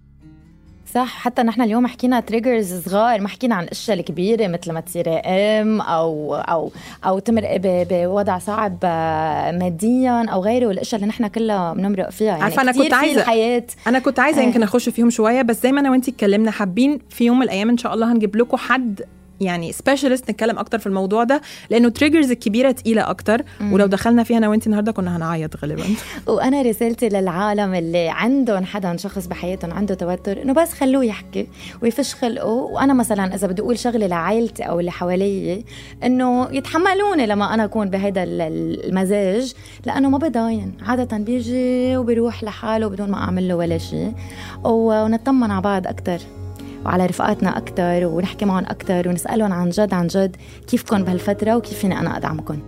صح 0.94 1.08
حتى 1.20 1.44
نحن 1.44 1.62
اليوم 1.62 1.88
حكينا 1.88 2.20
triggers 2.20 2.74
صغار 2.90 3.22
ما 3.22 3.28
حكينا 3.28 3.56
عن 3.56 3.64
الاشياء 3.64 4.00
الكبيرة 4.00 4.48
مثل 4.48 4.72
ما 4.72 4.80
تصيري 4.80 5.16
ام 5.16 5.82
أو 5.82 6.36
أو 6.36 6.72
أو 7.06 7.20
تمرقي 7.20 7.60
ب- 7.60 7.88
بوضع 7.92 8.38
صعب 8.38 8.78
ماديا 9.60 10.26
أو 10.30 10.42
غيره 10.44 10.68
والاشياء 10.68 11.02
اللي 11.02 11.10
نحن 11.10 11.28
كلها 11.28 11.74
بنمرق 11.74 12.10
فيها 12.10 12.28
يعني 12.28 12.44
عارفة 12.44 12.62
أنا 12.62 12.72
كتير 12.72 12.84
كنت 12.84 12.94
في 12.96 13.02
عايزة- 13.16 13.18
الحياة 13.18 13.64
أنا 13.88 14.00
كنت 14.00 14.20
عايزة 14.20 14.42
آه. 14.42 14.44
يمكن 14.46 14.64
أخش 14.64 14.90
فيهم 14.90 15.10
شوية 15.10 15.42
بس 15.42 15.64
زي 15.64 15.72
ما 15.72 15.80
أنا 15.80 15.92
وأنتي 15.92 16.12
اتكلمنا 16.12 16.52
حابين 16.52 17.00
في 17.10 17.26
يوم 17.26 17.38
من 17.40 17.44
الأيام 17.44 17.70
إن 17.70 17.78
شاء 17.78 17.94
الله 17.94 18.12
هنجيب 18.12 18.36
لكم 18.36 18.58
حد 18.58 19.02
يعني 19.42 19.72
specialist 19.72 20.32
نتكلم 20.32 20.60
أكتر 20.60 20.80
في 20.80 20.88
الموضوع 20.88 21.24
ده 21.24 21.42
لأنه 21.70 21.90
triggers 21.90 22.32
الكبيرة 22.32 22.72
تقيلة 22.72 23.10
أكتر 23.10 23.44
ولو 23.72 23.86
دخلنا 23.86 24.24
فيها 24.24 24.38
أنا 24.38 24.50
وانت 24.50 24.68
النهارده 24.68 24.92
كنا 24.92 25.18
هنعيط 25.18 25.58
غالبا. 25.58 25.84
وأنا 26.34 26.62
رسالتي 26.62 27.10
للعالم 27.10 27.74
اللي 27.74 28.10
عندهم 28.10 28.66
حدا 28.66 28.98
شخص 28.98 29.28
بحياتهم 29.28 29.72
عنده 29.72 29.96
توتر 29.96 30.42
إنه 30.42 30.54
بس 30.54 30.74
خلوه 30.74 31.06
يحكي 31.06 31.48
ويفش 31.82 32.16
خلقه. 32.16 32.48
وأنا 32.48 32.94
مثلا 32.94 33.36
إذا 33.36 33.48
بدي 33.48 33.62
أقول 33.62 33.80
شغلة 33.80 34.08
لعائلتي 34.08 34.64
أو 34.64 34.80
اللي 34.80 34.92
حوالي 34.92 35.64
إنه 36.04 36.48
يتحملوني 36.52 37.26
لما 37.26 37.54
أنا 37.54 37.64
أكون 37.64 37.90
بهيدا 37.90 38.24
المزاج 38.24 39.54
لأنه 39.86 40.10
ما 40.10 40.18
بضاين. 40.18 40.74
عادة 40.86 41.18
بيجي 41.18 41.98
وبيروح 41.98 42.44
لحاله 42.44 42.88
بدون 42.88 43.12
ما 43.12 43.18
أعمل 43.18 43.48
له 43.48 43.56
ولا 43.56 43.78
شيء 43.78 44.14
ونطمن 44.64 45.52
على 45.52 45.62
بعض 45.62 45.88
أكثر 45.88 46.20
وعلى 46.88 47.06
رفقاتنا 47.06 47.58
أكثر 47.58 48.06
ونحكي 48.06 48.46
معهم 48.46 48.64
أكثر 48.66 49.10
ونسألهم 49.10 49.54
عن 49.54 49.70
جد 49.70 49.94
عن 49.94 50.08
جد 50.08 50.36
كيفكم 50.68 51.04
بهالفترة 51.04 51.56
وكيف 51.56 51.78
فيني 51.80 52.00
أنا 52.00 52.18
أدعمكم 52.18 52.60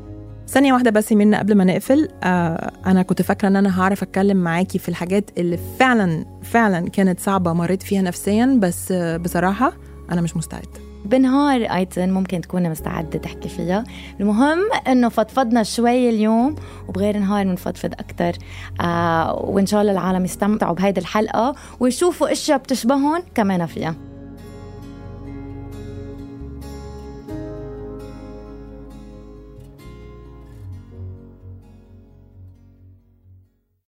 ثانية 0.47 0.73
واحدة 0.73 0.91
بس 0.91 1.11
منا 1.11 1.39
قبل 1.39 1.55
ما 1.55 1.63
نقفل 1.63 2.09
آه 2.23 2.71
أنا 2.85 3.01
كنت 3.01 3.21
فاكرة 3.21 3.47
إن 3.47 3.55
أنا 3.55 3.81
هعرف 3.81 4.03
أتكلم 4.03 4.37
معاكي 4.37 4.79
في 4.79 4.89
الحاجات 4.89 5.29
اللي 5.37 5.59
فعلا 5.79 6.25
فعلا 6.43 6.89
كانت 6.89 7.19
صعبة 7.19 7.53
مريت 7.53 7.83
فيها 7.83 8.01
نفسيا 8.01 8.57
بس 8.61 8.91
آه 8.91 9.17
بصراحة 9.17 9.73
أنا 10.11 10.21
مش 10.21 10.37
مستعدة. 10.37 10.67
بنهار 11.05 11.61
ايتن 11.61 12.09
ممكن 12.11 12.41
تكوني 12.41 12.69
مستعدة 12.69 13.19
تحكي 13.19 13.49
فيها. 13.49 13.83
المهم 14.19 14.59
إنه 14.87 15.09
فضفضنا 15.09 15.63
شوي 15.63 16.09
اليوم 16.09 16.55
وبغير 16.87 17.17
نهار 17.17 17.45
بنفضفض 17.45 17.93
أكثر 17.93 18.33
آه 18.81 19.35
وإن 19.35 19.65
شاء 19.65 19.81
الله 19.81 19.91
العالم 19.91 20.25
يستمتعوا 20.25 20.75
بهيدي 20.75 20.99
الحلقة 21.01 21.55
ويشوفوا 21.79 22.31
إشياء 22.31 22.57
بتشبههم 22.57 23.23
كمان 23.35 23.65
فيها. 23.65 23.95